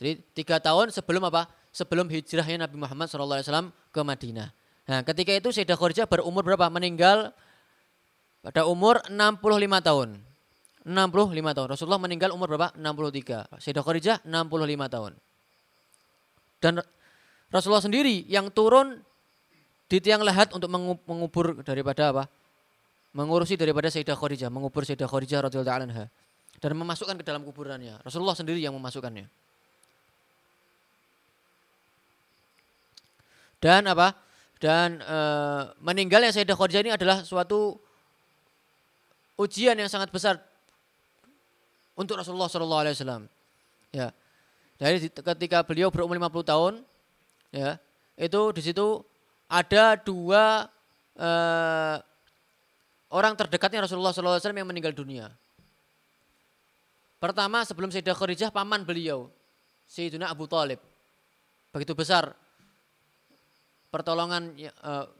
[0.00, 1.50] Jadi tiga tahun sebelum apa?
[1.78, 4.50] sebelum hijrahnya Nabi Muhammad SAW ke Madinah.
[4.88, 6.66] Nah, ketika itu Sayyidah Khadijah berumur berapa?
[6.72, 7.30] Meninggal
[8.40, 10.08] pada umur 65 tahun.
[10.88, 11.68] 65 tahun.
[11.68, 12.72] Rasulullah meninggal umur berapa?
[12.72, 13.60] 63.
[13.60, 15.12] Sayyidah Khadijah 65 tahun.
[16.58, 16.80] Dan
[17.52, 19.04] Rasulullah sendiri yang turun
[19.88, 20.72] di tiang lahat untuk
[21.04, 22.24] mengubur daripada apa?
[23.12, 26.08] Mengurusi daripada Sayyidah Khadijah, mengubur Sayyidah Khadijah radhiyallahu anha
[26.58, 28.00] dan memasukkan ke dalam kuburannya.
[28.02, 29.28] Rasulullah sendiri yang memasukkannya.
[33.58, 34.14] Dan apa?
[34.58, 35.18] Dan e,
[35.82, 37.78] meninggalnya Sayyidah Khadijah ini adalah suatu
[39.38, 40.42] ujian yang sangat besar
[41.98, 43.22] untuk Rasulullah Shallallahu Alaihi Wasallam.
[43.90, 44.14] Ya,
[44.78, 46.72] dari ketika beliau berumur 50 tahun,
[47.50, 47.82] ya,
[48.14, 49.02] itu di situ
[49.50, 50.70] ada dua
[51.18, 51.30] e,
[53.10, 55.26] orang terdekatnya Rasulullah Shallallahu Alaihi Wasallam yang meninggal dunia.
[57.18, 59.26] Pertama sebelum Sayyidah Khadijah paman beliau,
[59.90, 60.78] Sayyidina Abu Talib.
[61.74, 62.30] Begitu besar
[63.90, 64.54] pertolongan
[64.86, 65.10] uh,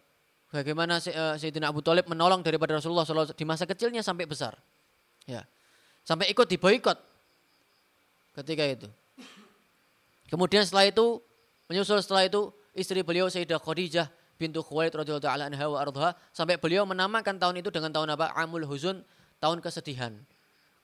[0.55, 4.55] bagaimana uh, Sayyidina Abu Thalib menolong daripada Rasulullah SAW di masa kecilnya sampai besar.
[5.27, 5.43] Ya.
[6.09, 6.97] Sampai ikut diboikot
[8.41, 8.89] ketika itu.
[10.33, 11.21] Kemudian setelah itu
[11.69, 14.09] menyusul setelah itu istri beliau Sayyidah Khadijah
[14.41, 18.33] bintu Khuwailid radhiyallahu taala anha wa ardha sampai beliau menamakan tahun itu dengan tahun apa?
[18.41, 19.05] Amul Huzun,
[19.37, 20.17] tahun kesedihan.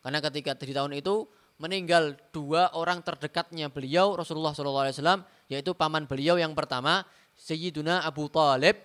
[0.05, 1.25] Karena ketika di tahun itu
[1.57, 7.09] meninggal dua orang terdekatnya beliau Rasulullah SAW yaitu paman beliau yang pertama
[7.41, 8.77] Sayyiduna Abu Talib.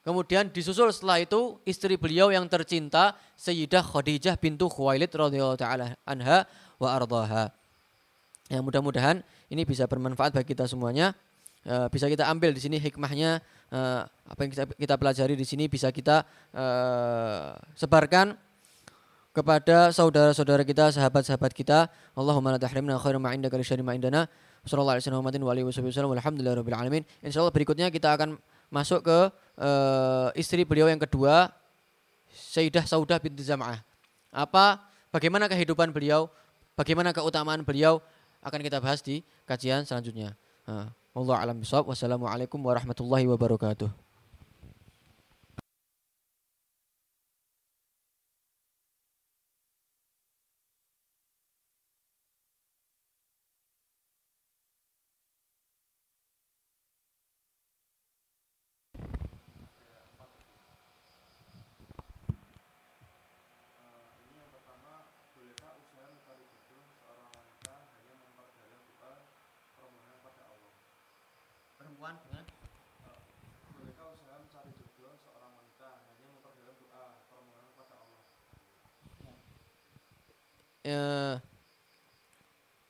[0.00, 6.48] Kemudian disusul setelah itu istri beliau yang tercinta Sayyidah Khadijah bintu Khuwailid radhiyallahu taala anha
[6.80, 7.52] wa ardaha.
[8.48, 9.20] Ya mudah-mudahan
[9.52, 11.12] ini bisa bermanfaat bagi kita semuanya.
[11.68, 15.92] E, bisa kita ambil di sini hikmahnya e, apa yang kita, pelajari di sini bisa
[15.92, 16.64] kita e,
[17.76, 18.34] sebarkan
[19.30, 21.92] kepada saudara-saudara kita, sahabat-sahabat kita.
[22.16, 24.24] Allahumma la tahrimna khairan ma indaka li ma indana.
[24.64, 27.04] Sallallahu alaihi wasallam walhamdulillahirabbil alamin.
[27.20, 28.40] Insyaallah berikutnya kita akan
[28.70, 29.18] masuk ke
[29.58, 31.50] uh, istri beliau yang kedua
[32.30, 33.82] Sayyidah Saudah binti Zam'ah.
[34.30, 34.78] Apa
[35.10, 36.30] bagaimana kehidupan beliau,
[36.78, 37.98] bagaimana keutamaan beliau
[38.40, 40.38] akan kita bahas di kajian selanjutnya.
[41.10, 41.90] Allah alam bisawab.
[41.90, 44.09] Wassalamualaikum warahmatullahi wabarakatuh.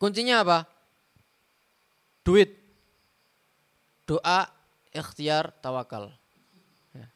[0.01, 0.59] Kuncinya apa?
[2.24, 2.57] Duit,
[4.09, 4.48] doa,
[4.96, 6.11] ikhtiar, tawakal.
[6.96, 7.07] Ya.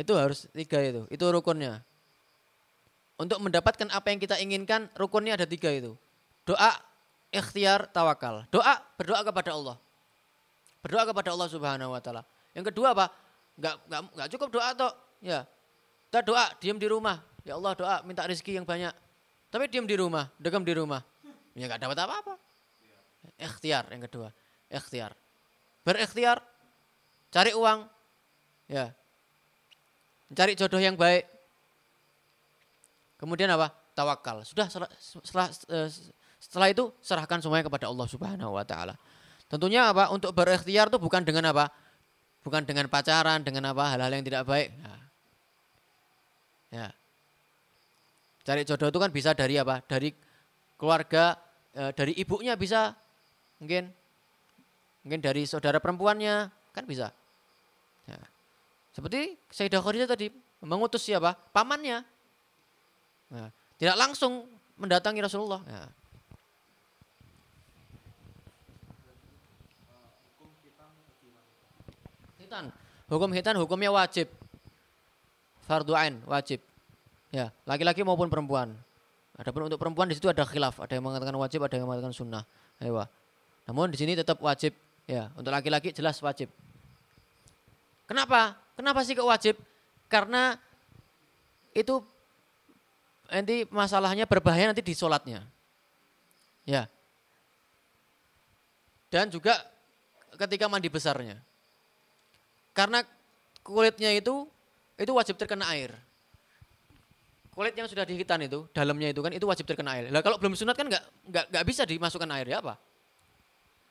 [0.00, 1.82] Itu harus tiga itu, itu rukunnya.
[3.14, 5.94] Untuk mendapatkan apa yang kita inginkan, rukunnya ada tiga itu.
[6.46, 6.78] Doa,
[7.30, 8.46] ikhtiar, tawakal.
[8.50, 9.76] Doa, berdoa kepada Allah.
[10.82, 12.22] Berdoa kepada Allah Subhanahu wa taala.
[12.52, 13.08] Yang kedua apa?
[13.54, 14.92] Enggak enggak enggak cukup doa toh.
[15.24, 15.48] Ya.
[16.10, 17.22] Kita doa, diam di rumah.
[17.46, 18.92] Ya Allah doa minta rezeki yang banyak.
[19.54, 20.98] Tapi diam di rumah, degam di rumah.
[21.54, 22.34] Ya enggak dapat apa-apa.
[23.38, 24.34] Ikhtiar yang kedua.
[24.66, 25.14] Ikhtiar.
[25.86, 26.42] Berikhtiar.
[27.30, 27.86] Cari uang.
[28.66, 28.90] Ya.
[30.34, 31.22] Cari jodoh yang baik.
[33.14, 33.70] Kemudian apa?
[33.94, 34.42] Tawakal.
[34.42, 35.88] Sudah setelah, setelah, eh,
[36.42, 38.98] setelah itu serahkan semuanya kepada Allah Subhanahu wa taala.
[39.46, 40.10] Tentunya apa?
[40.10, 41.70] Untuk berikhtiar itu bukan dengan apa?
[42.42, 43.86] Bukan dengan pacaran, dengan apa?
[43.86, 44.74] Hal-hal yang tidak baik.
[44.74, 44.94] Ya.
[46.74, 46.86] ya.
[48.44, 49.80] Cari jodoh itu kan bisa dari apa?
[49.88, 50.12] Dari
[50.76, 51.40] keluarga,
[51.72, 52.92] eh, dari ibunya bisa,
[53.56, 53.88] mungkin,
[55.00, 57.08] mungkin dari saudara perempuannya, kan bisa.
[58.04, 58.20] Ya.
[58.92, 60.28] Seperti Sayyidah Khadijah tadi
[60.60, 61.32] mengutus siapa?
[61.56, 62.04] Pamannya.
[63.32, 63.48] Nah,
[63.80, 64.44] tidak langsung
[64.76, 65.64] mendatangi Rasulullah.
[65.64, 65.88] Ya.
[72.44, 72.68] Hitan.
[73.08, 74.28] Hukum hitan hukumnya wajib.
[75.64, 76.60] Fardu ain, wajib.
[77.34, 78.78] Ya, laki-laki maupun perempuan.
[79.34, 82.46] Adapun untuk perempuan di situ ada khilaf, ada yang mengatakan wajib, ada yang mengatakan sunnah.
[82.78, 83.02] Ayo.
[83.66, 84.70] Namun di sini tetap wajib.
[85.04, 86.48] Ya, untuk laki-laki jelas wajib.
[88.06, 88.54] Kenapa?
[88.78, 89.58] Kenapa sih kok wajib?
[90.06, 90.54] Karena
[91.74, 91.98] itu
[93.26, 95.42] nanti masalahnya berbahaya nanti di sholatnya.
[96.62, 96.86] Ya.
[99.10, 99.58] Dan juga
[100.38, 101.42] ketika mandi besarnya.
[102.70, 103.02] Karena
[103.66, 104.46] kulitnya itu
[104.94, 105.90] itu wajib terkena air.
[107.54, 110.10] Kulit yang sudah dihitan itu, dalamnya itu kan itu wajib terkena air.
[110.10, 112.74] Lah kalau belum sunat kan nggak nggak nggak bisa dimasukkan air ya apa?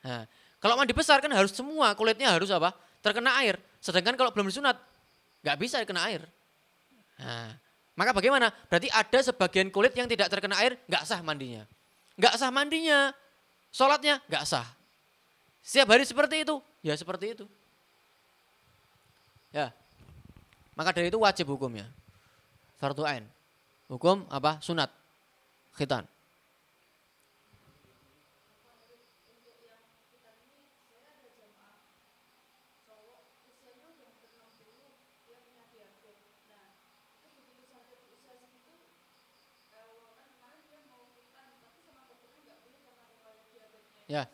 [0.04, 0.28] Nah,
[0.60, 2.76] kalau mandi besar kan harus semua kulitnya harus apa?
[3.00, 3.56] Terkena air.
[3.80, 4.76] Sedangkan kalau belum disunat
[5.40, 6.20] nggak bisa terkena air.
[7.16, 7.56] Nah,
[7.96, 8.52] maka bagaimana?
[8.68, 11.64] Berarti ada sebagian kulit yang tidak terkena air nggak sah mandinya.
[12.20, 13.16] Nggak sah mandinya,
[13.72, 14.68] sholatnya nggak sah.
[15.64, 17.48] Setiap hari seperti itu, ya seperti itu.
[19.56, 19.72] Ya.
[20.76, 21.88] Maka dari itu wajib hukumnya.
[22.76, 23.24] Fardu ain.
[23.88, 24.58] Hukum apa?
[24.64, 24.88] Sunat.
[25.76, 26.08] Khitan.
[44.04, 44.28] Ya.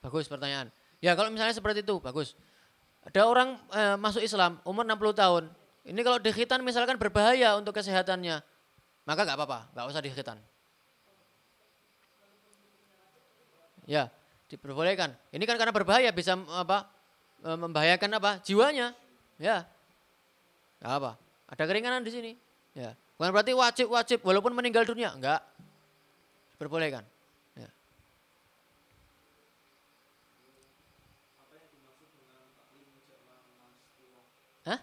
[0.00, 0.72] Bagus pertanyaan.
[0.98, 2.34] Ya kalau misalnya seperti itu, bagus.
[3.06, 5.44] Ada orang eh, masuk Islam umur 60 tahun.
[5.88, 8.42] Ini kalau dikhitan misalkan berbahaya untuk kesehatannya.
[9.08, 10.36] Maka nggak apa-apa, nggak usah dikhitan.
[13.88, 14.12] Ya,
[14.52, 15.16] diperbolehkan.
[15.32, 16.84] Ini kan karena berbahaya bisa apa?
[17.40, 18.30] eh, membahayakan apa?
[18.44, 18.92] Jiwanya.
[19.40, 19.64] Ya.
[20.84, 21.10] Nggak apa.
[21.48, 22.32] Ada keringanan di sini.
[22.76, 22.92] Ya.
[23.16, 25.40] Bukan berarti wajib-wajib walaupun meninggal dunia, enggak.
[26.52, 27.02] Diperbolehkan.
[27.56, 27.68] Ya.
[34.68, 34.80] Hah?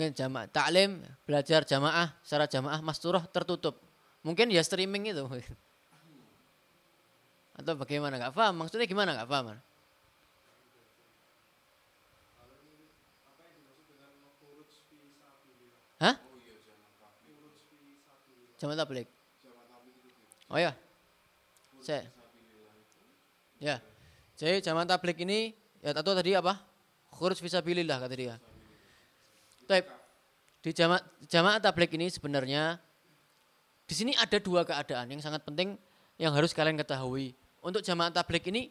[0.00, 0.96] Mungkin jamaah taklim,
[1.28, 3.76] belajar jamaah secara jamaah masturah tertutup.
[4.24, 5.28] Mungkin ya streaming itu.
[7.60, 8.64] Atau bagaimana nggak paham?
[8.64, 9.60] Maksudnya gimana nggak paham?
[16.00, 16.16] Hah?
[18.56, 19.08] Jamaah tablik.
[20.48, 20.72] Oh ya.
[21.84, 22.08] Saya.
[23.60, 23.84] Ya.
[24.40, 25.52] Jadi jamaah tablik ini
[25.84, 26.56] ya atau tadi apa?
[27.12, 28.40] Khurus fisabilillah kata dia.
[29.70, 29.86] Baik.
[30.66, 30.98] Di jamaah
[31.30, 32.74] jamaah tablik ini sebenarnya
[33.86, 35.78] di sini ada dua keadaan yang sangat penting
[36.18, 37.38] yang harus kalian ketahui.
[37.62, 38.66] Untuk jamaah tablik ini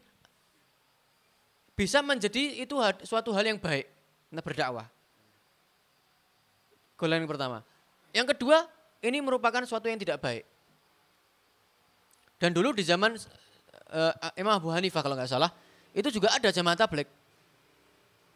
[1.80, 2.76] bisa menjadi itu
[3.08, 3.88] suatu hal yang baik,
[4.28, 4.92] nah berdakwah.
[7.00, 7.58] Golongan yang pertama.
[8.12, 8.68] Yang kedua,
[9.00, 10.44] ini merupakan suatu yang tidak baik.
[12.44, 13.16] Dan dulu di zaman
[13.96, 15.56] uh, Imam Abu Hanifah kalau nggak salah,
[15.96, 17.08] itu juga ada jamaah tablik.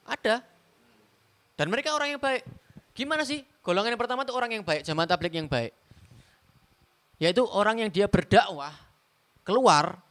[0.07, 0.52] Ada.
[1.53, 2.43] Dan mereka orang yang baik.
[2.93, 3.41] Gimana sih?
[3.65, 5.73] Golongan yang pertama itu orang yang baik, jamaah tablik yang baik.
[7.21, 8.73] Yaitu orang yang dia berdakwah,
[9.45, 10.01] keluar,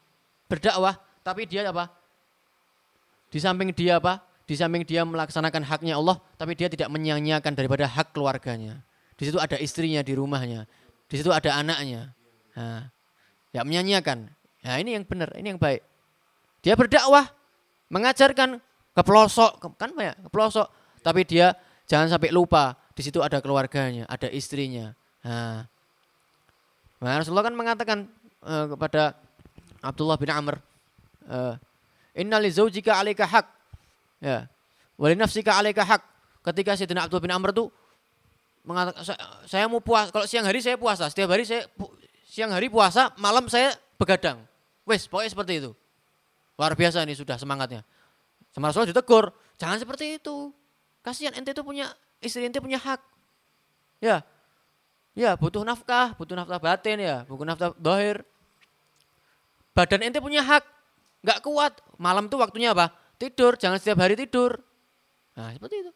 [0.49, 1.93] berdakwah, tapi dia apa?
[3.29, 4.25] Di samping dia apa?
[4.49, 8.83] Di samping dia melaksanakan haknya Allah, tapi dia tidak menyia-nyiakan daripada hak keluarganya.
[9.15, 10.67] Di situ ada istrinya di rumahnya.
[11.07, 12.11] Di situ ada anaknya.
[12.57, 12.89] Nah,
[13.53, 14.19] tidak menyia-nyiakan.
[14.63, 15.85] Nah, ini yang benar, ini yang baik.
[16.65, 17.29] Dia berdakwah,
[17.93, 18.59] mengajarkan
[18.97, 20.67] ke pelosok, kan ya, ke pelosok.
[21.03, 21.53] Tapi dia
[21.91, 24.95] jangan sampai lupa, di situ ada keluarganya, ada istrinya.
[25.27, 25.67] Nah,
[27.03, 27.99] nah Rasulullah kan mengatakan
[28.47, 29.19] uh, kepada
[29.83, 30.63] Abdullah bin Amr,
[31.27, 31.59] uh,
[32.15, 33.47] Inna li zaujika alaika hak.
[34.23, 34.47] Ya.
[35.01, 36.03] Wali nafsika alaika hak.
[36.43, 37.67] Ketika Sayyidina Abdullah bin Amr itu
[38.63, 39.03] mengatakan
[39.47, 41.67] saya mau puasa, kalau siang hari saya puasa, setiap hari saya
[42.27, 44.39] siang hari puasa, malam saya begadang.
[44.87, 45.71] Wes, pokoknya seperti itu.
[46.59, 47.83] Luar biasa nih sudah semangatnya.
[48.53, 50.53] Sama Rasulullah ditegur, jangan seperti itu.
[51.03, 51.91] Kasihan ente itu punya
[52.23, 53.03] istri ente punya hak.
[53.99, 54.23] Ya.
[55.13, 58.25] Ya, butuh nafkah, butuh nafkah batin ya, butuh nafkah dohir.
[59.77, 60.65] Badan ente punya hak,
[61.21, 61.77] nggak kuat.
[62.01, 62.95] Malam tuh waktunya apa?
[63.21, 64.57] Tidur, jangan setiap hari tidur.
[65.37, 65.93] Nah, seperti itu.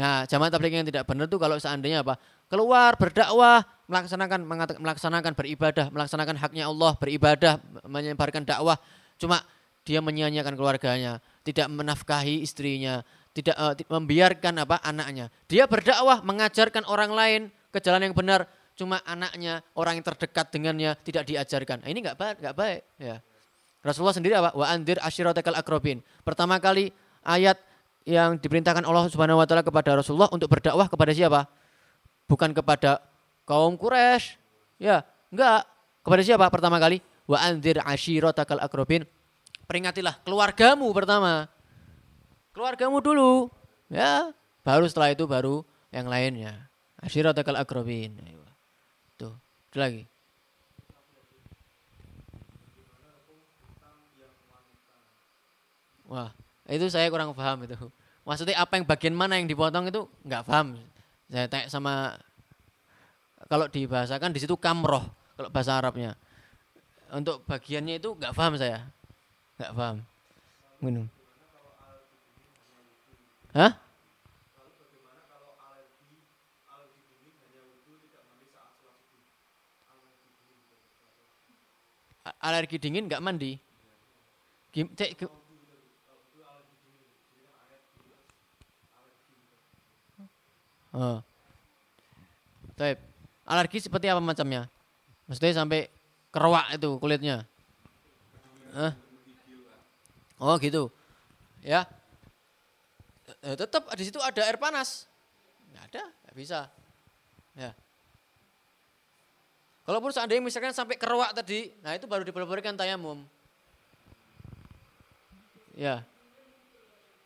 [0.00, 2.16] Nah, jamaah tabligh yang tidak benar tuh kalau seandainya apa?
[2.48, 4.40] Keluar berdakwah, melaksanakan
[4.80, 8.80] melaksanakan beribadah, melaksanakan haknya Allah, beribadah, menyebarkan dakwah,
[9.20, 9.44] cuma
[9.84, 13.04] dia menyia-nyiakan keluarganya, tidak menafkahi istrinya,
[13.40, 15.32] tidak uh, membiarkan apa anaknya.
[15.48, 17.40] Dia berdakwah, mengajarkan orang lain
[17.72, 18.44] ke jalan yang benar,
[18.76, 21.80] cuma anaknya, orang yang terdekat dengannya tidak diajarkan.
[21.80, 23.16] Nah, ini nggak baik, nggak baik, ya.
[23.80, 24.52] Rasulullah sendiri apa?
[24.52, 26.04] Wa andir asyiratakal akrobin.
[26.20, 26.92] Pertama kali
[27.24, 27.56] ayat
[28.04, 31.48] yang diperintahkan Allah Subhanahu wa taala kepada Rasulullah untuk berdakwah kepada siapa?
[32.28, 33.00] Bukan kepada
[33.48, 34.36] kaum Quraisy.
[34.76, 35.64] Ya, enggak.
[36.04, 37.00] Kepada siapa pertama kali?
[37.24, 39.08] Wa anzir ashiratakal akrobin.
[39.64, 41.48] Peringatilah keluargamu pertama.
[42.50, 43.50] Keluargamu dulu.
[43.90, 44.30] Ya,
[44.66, 45.62] baru setelah itu baru
[45.94, 46.70] yang lainnya.
[47.00, 48.18] Ashiratakal akrobin.
[49.18, 49.34] Tuh,
[49.70, 50.02] itu lagi.
[56.10, 56.34] Wah,
[56.66, 57.78] itu saya kurang paham itu.
[58.26, 60.74] Maksudnya apa yang bagian mana yang dipotong itu nggak paham.
[61.30, 62.18] Saya tanya sama
[63.46, 65.06] kalau dibahasakan di situ kamroh
[65.38, 66.18] kalau bahasa Arabnya.
[67.14, 68.86] Untuk bagiannya itu nggak paham saya,
[69.58, 69.96] nggak paham.
[70.82, 71.06] Minum.
[73.50, 73.72] Hah?
[82.40, 83.58] Alergi dingin nggak mandi?
[84.70, 85.18] Gim, cek,
[90.90, 91.22] Oh.
[93.46, 94.66] Alergi seperti apa macamnya?
[95.30, 95.86] Maksudnya sampai
[96.34, 97.46] keruak itu kulitnya.
[98.74, 98.92] Eh?
[100.42, 100.90] Oh gitu.
[101.62, 101.86] Ya.
[103.42, 105.06] Eh, tetap di situ ada air panas.
[105.70, 106.60] Nggak ada, nggak bisa.
[107.54, 107.70] Ya.
[109.86, 113.26] Kalaupun seandainya misalkan sampai keruak tadi, nah itu baru diperbolehkan tayamum.
[115.74, 116.06] Ya.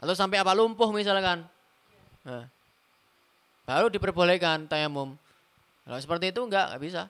[0.00, 1.44] Atau sampai apa lumpuh misalkan.
[2.24, 2.48] Nah.
[3.64, 5.16] Baru diperbolehkan tayamum.
[5.84, 7.02] Kalau seperti itu enggak, enggak bisa.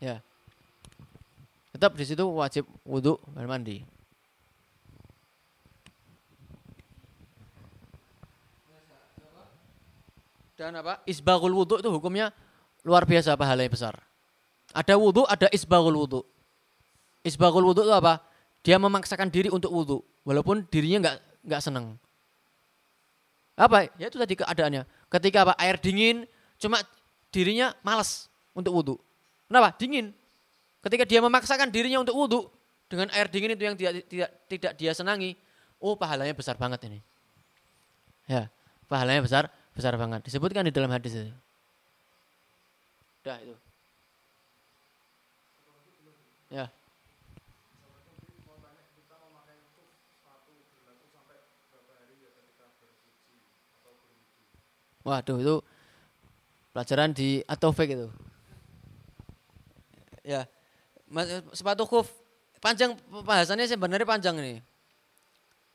[0.00, 0.24] Ya.
[1.76, 3.84] Tetap di situ wajib wudhu dan mandi.
[10.60, 11.00] Dan apa?
[11.08, 12.36] Isbagul wudhu itu hukumnya
[12.84, 13.96] luar biasa pahalanya besar.
[14.76, 16.20] Ada wudhu, ada isbagul wudhu.
[17.24, 18.20] Isbagul wudhu itu apa?
[18.60, 21.16] Dia memaksakan diri untuk wudhu, walaupun dirinya enggak
[21.48, 21.96] enggak senang.
[23.56, 23.88] Apa?
[23.96, 24.84] Ya itu tadi keadaannya.
[25.08, 25.56] Ketika apa?
[25.56, 26.28] Air dingin,
[26.60, 26.84] cuma
[27.32, 29.00] dirinya malas untuk wudhu.
[29.48, 29.72] Kenapa?
[29.80, 30.12] Dingin.
[30.84, 32.52] Ketika dia memaksakan dirinya untuk wudhu
[32.92, 35.40] dengan air dingin itu yang tidak, tidak, tidak dia senangi,
[35.80, 37.00] oh pahalanya besar banget ini.
[38.28, 38.52] Ya,
[38.92, 39.48] pahalanya besar,
[39.80, 40.20] besar banget.
[40.28, 41.32] Disebutkan di dalam hadis itu.
[43.24, 43.56] Dah itu.
[46.52, 46.68] Ya.
[55.00, 55.56] Waduh itu
[56.76, 58.12] pelajaran di Atofik itu.
[60.20, 60.44] Ya,
[61.56, 62.12] sepatu khuf
[62.60, 64.60] panjang pembahasannya sebenarnya panjang ini.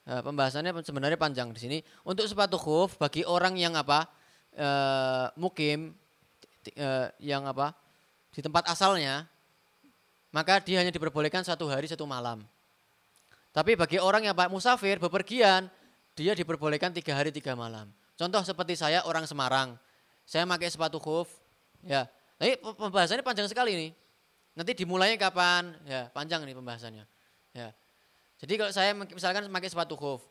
[0.06, 1.78] Ya, pembahasannya sebenarnya panjang di sini.
[2.06, 4.06] Untuk sepatu khuf bagi orang yang apa
[4.54, 4.70] e,
[5.34, 5.98] mukim
[6.70, 7.74] e, yang apa
[8.30, 9.26] di tempat asalnya,
[10.30, 12.46] maka dia hanya diperbolehkan satu hari satu malam.
[13.50, 15.74] Tapi bagi orang yang pak musafir bepergian,
[16.14, 17.90] dia diperbolehkan tiga hari tiga malam.
[18.14, 19.74] Contoh seperti saya orang Semarang,
[20.22, 21.34] saya pakai sepatu khuf,
[21.82, 22.06] ya.
[22.38, 23.92] Tapi pembahasannya panjang sekali nih.
[24.54, 25.72] Nanti dimulainya kapan?
[25.88, 27.04] Ya, panjang nih pembahasannya.
[27.56, 27.72] Ya.
[28.46, 30.22] Jadi kalau saya misalkan pakai sepatu khuf,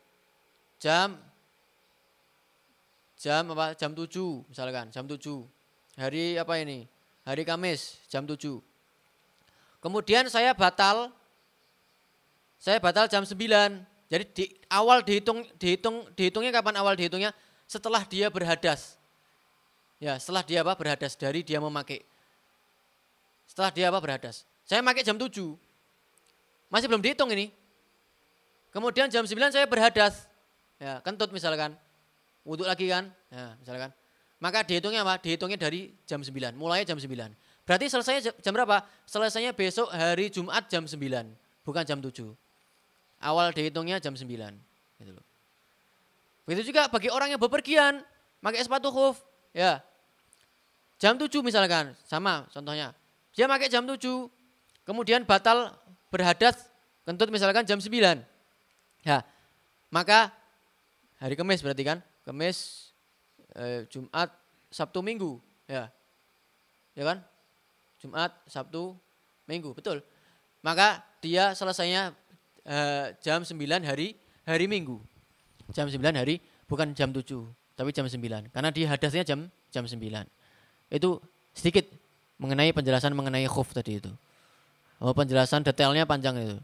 [0.78, 1.18] jam
[3.18, 3.74] jam apa?
[3.74, 4.06] Jam 7
[4.46, 5.18] misalkan, jam 7.
[5.98, 6.86] Hari apa ini?
[7.26, 8.38] Hari Kamis, jam 7.
[9.82, 11.10] Kemudian saya batal
[12.62, 13.34] saya batal jam 9.
[14.06, 17.34] Jadi di awal dihitung dihitung dihitungnya kapan awal dihitungnya?
[17.66, 18.94] Setelah dia berhadas.
[19.98, 20.78] Ya, setelah dia apa?
[20.78, 22.06] Berhadas dari dia memakai.
[23.50, 23.98] Setelah dia apa?
[23.98, 24.46] Berhadas.
[24.62, 25.34] Saya pakai jam 7.
[26.70, 27.63] Masih belum dihitung ini.
[28.74, 30.26] Kemudian jam 9 saya berhadas.
[30.82, 31.78] Ya, kentut misalkan.
[32.42, 33.06] Wudhu lagi kan?
[33.30, 33.94] Ya, misalkan.
[34.42, 35.22] Maka dihitungnya apa?
[35.22, 36.59] Dihitungnya dari jam 9.
[36.59, 37.06] Mulai jam 9.
[37.64, 38.82] Berarti selesainya jam berapa?
[39.06, 40.98] Selesainya besok hari Jumat jam 9.
[41.62, 42.34] Bukan jam 7.
[43.22, 44.26] Awal dihitungnya jam 9.
[44.98, 45.24] Gitu loh.
[46.44, 48.02] Begitu juga bagi orang yang bepergian.
[48.42, 49.22] Pakai sepatu khuf.
[49.55, 49.80] Ya.
[50.98, 51.94] Jam 7 misalkan.
[52.05, 52.92] Sama contohnya.
[53.32, 54.02] Dia pakai jam 7.
[54.84, 55.72] Kemudian batal
[56.10, 56.68] berhadas.
[57.06, 58.34] Kentut misalkan jam 9.
[59.05, 59.20] Ya.
[59.93, 60.32] Maka
[61.20, 62.01] hari Kamis berarti kan?
[62.24, 62.90] Kamis,
[63.55, 64.32] eh, Jumat,
[64.72, 65.39] Sabtu, Minggu.
[65.68, 65.93] Ya.
[66.97, 67.20] Ya kan?
[68.01, 68.97] Jumat, Sabtu,
[69.44, 70.01] Minggu, betul.
[70.64, 72.16] Maka dia selesainya
[72.64, 74.16] eh, jam 9 hari
[74.48, 74.98] hari Minggu.
[75.76, 77.22] Jam 9 hari bukan jam 7,
[77.76, 78.48] tapi jam 9.
[78.51, 80.01] Karena dia hadasnya jam jam 9.
[80.89, 81.20] Itu
[81.52, 81.86] sedikit
[82.40, 84.12] mengenai penjelasan mengenai khuf tadi itu.
[84.98, 86.59] Oh, penjelasan detailnya panjang itu.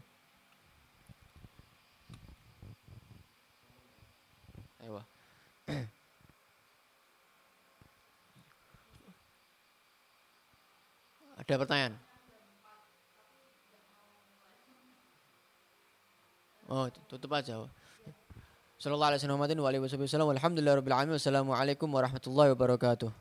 [11.51, 11.99] Ada pertanyaan?
[16.71, 17.67] Oh, tutup aja.
[18.79, 21.11] Sallallahu alaihi wasallam wa alihi wasallam.
[21.51, 23.11] Wassalamualaikum warahmatullahi wabarakatuh.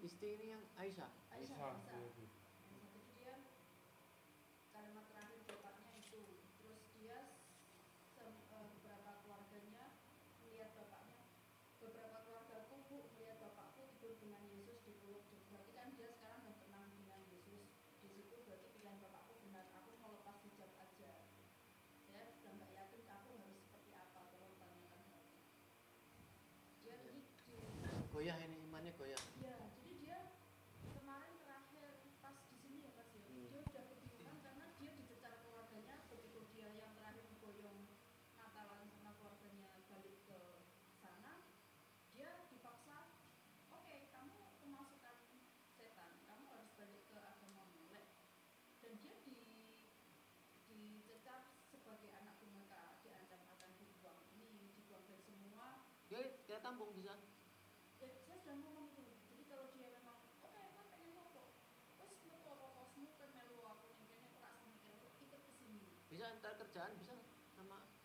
[0.00, 1.08] Istri ini yang Aisyah.
[1.32, 1.76] Aisyah.
[4.80, 6.24] kalimat terakhir bapaknya itu
[6.56, 7.36] terus dia
[8.16, 9.92] sem- eh, beberapa keluarganya
[10.40, 11.28] melihat bapaknya
[11.84, 16.56] beberapa keluargaku bu melihat bapakku tidur dengan Yesus di peluk berarti kan dia sekarang udah
[16.64, 17.68] tenang dengan Yesus
[18.00, 21.12] di situ berarti pilihan bapakku benar aku mau lepas hijab aja
[22.08, 25.28] saya sudah nggak yakin aku harus seperti apa tolong tanyakan saya
[26.80, 27.56] dia ini di
[28.10, 28.36] Goyah
[29.00, 29.16] Ya,
[29.80, 30.18] jadi dia
[30.84, 31.88] kemarin terakhir
[32.20, 33.48] pas di sini ya Mas ya, Hmm.
[33.48, 37.88] dia udah kebingungan karena dia dicecar keluarganya begitu dia yang terakhir boyong
[38.36, 40.38] Natalan sama keluarganya balik ke
[41.00, 41.48] sana,
[42.12, 43.08] dia dipaksa,
[43.72, 45.16] oke kamu kemasukan
[45.74, 48.04] setan, kamu harus balik ke agama mulai,
[48.84, 49.32] dan dia di
[50.68, 51.40] dicecar
[51.72, 57.16] sebagai anak durhaka, diancam akan dibuang ini, dibuang dari semua Dia kita tampung bisa.
[58.00, 61.52] ya saya sudah ngomong itu jadi kalau dia memang oke kan pengen foto
[62.00, 66.19] terus foto rokosmu kan melu aku yang kayaknya kerak sama kelu ikut ke sini Bisa
[66.30, 67.14] antar kerjaan bisa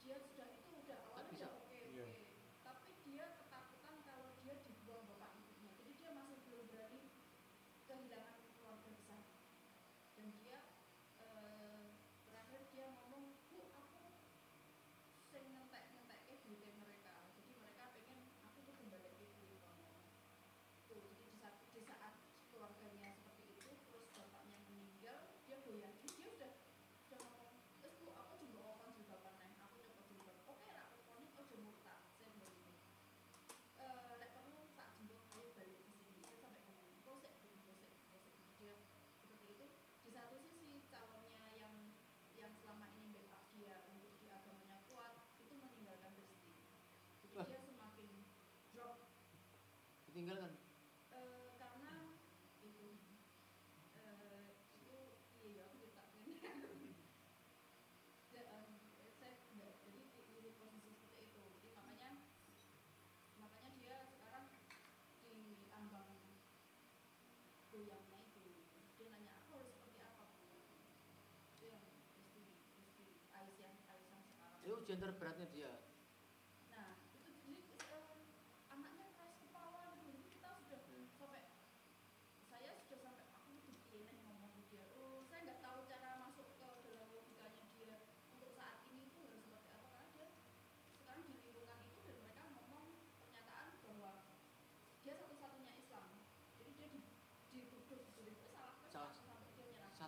[0.01, 1.45] dia sudah itu udah awalnya bisa.
[1.49, 2.05] udah oke Iya.
[2.05, 2.21] oke
[2.61, 7.01] tapi dia ketakutan kalau dia dibuang bapak ibunya jadi dia masih belum berani
[7.85, 9.23] kehilangan keluarga besar
[10.13, 10.57] dan dia
[11.17, 11.85] eh,
[12.25, 14.01] terakhir dia ngomong bu aku
[15.29, 19.85] sing ngentek ngentek ke duitnya mereka jadi mereka pengen aku tuh kembali ke duit kamu
[19.89, 20.05] tuh
[20.85, 22.13] jadi di saat, di saat
[22.53, 25.17] keluarganya seperti itu terus bapaknya meninggal
[25.49, 26.51] dia goyah Jadi dia udah
[27.09, 30.97] udah ngomong terus bu aku juga akan juga paneng aku coba juga oke lah aku
[31.05, 32.73] konik ojo murtad saya bilang gitu
[33.77, 37.47] eh lek perlu tak jemput ayo balik ke sini saya sampai ngomong kok sek bu
[37.61, 38.73] kok sek kok sek dia
[39.21, 39.65] seperti itu
[40.01, 41.75] di satu sisi calonnya yang
[42.33, 46.55] yang selama ini backup dia untuk di agamanya kuat itu meninggalkan Kristi
[47.21, 47.45] jadi Wah.
[47.45, 48.09] dia semakin
[48.73, 48.97] drop
[50.15, 50.55] ditinggalkan.
[51.11, 52.15] Eh, karena
[52.63, 52.87] itu
[53.99, 54.47] eh,
[54.79, 54.95] itu
[55.43, 56.39] iya ya aku juga pengen
[58.31, 58.63] em,
[59.19, 61.43] saya enggak jadi di, di posisi seperti itu.
[61.59, 62.09] Jadi makanya
[63.35, 64.47] makanya dia sekarang
[65.19, 66.15] di ambang
[67.67, 68.55] goyangnya itu.
[68.95, 70.31] Dia nanya aku harus seperti apa?
[70.39, 70.47] Bu
[71.59, 71.83] itu yang
[72.15, 73.05] mesti mesti
[73.35, 74.63] Aisyah Aisyah sekarang.
[74.63, 75.71] Itu ujian terberatnya dia.
[76.71, 77.51] Nah, itu jadi
[77.91, 78.15] eh,
[78.71, 80.07] anaknya keras kepala gitu.
[80.11, 81.07] Jadi kita sudah Hmm.
[81.15, 81.43] sampai
[82.51, 84.85] saya sudah sampai aku tuh gini ngomong ke dia.
[84.95, 87.95] Oh, saya nggak tahu cara masuk ke dalam logikanya dia
[88.31, 88.85] untuk saat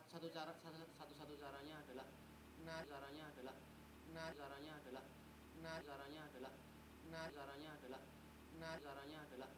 [0.07, 2.07] satu cara satu satu caranya adalah
[2.63, 3.55] nah caranya adalah
[4.15, 5.05] nah caranya adalah
[5.59, 6.53] nah caranya adalah
[7.11, 8.01] nah caranya adalah
[8.59, 9.56] nah caranya adalah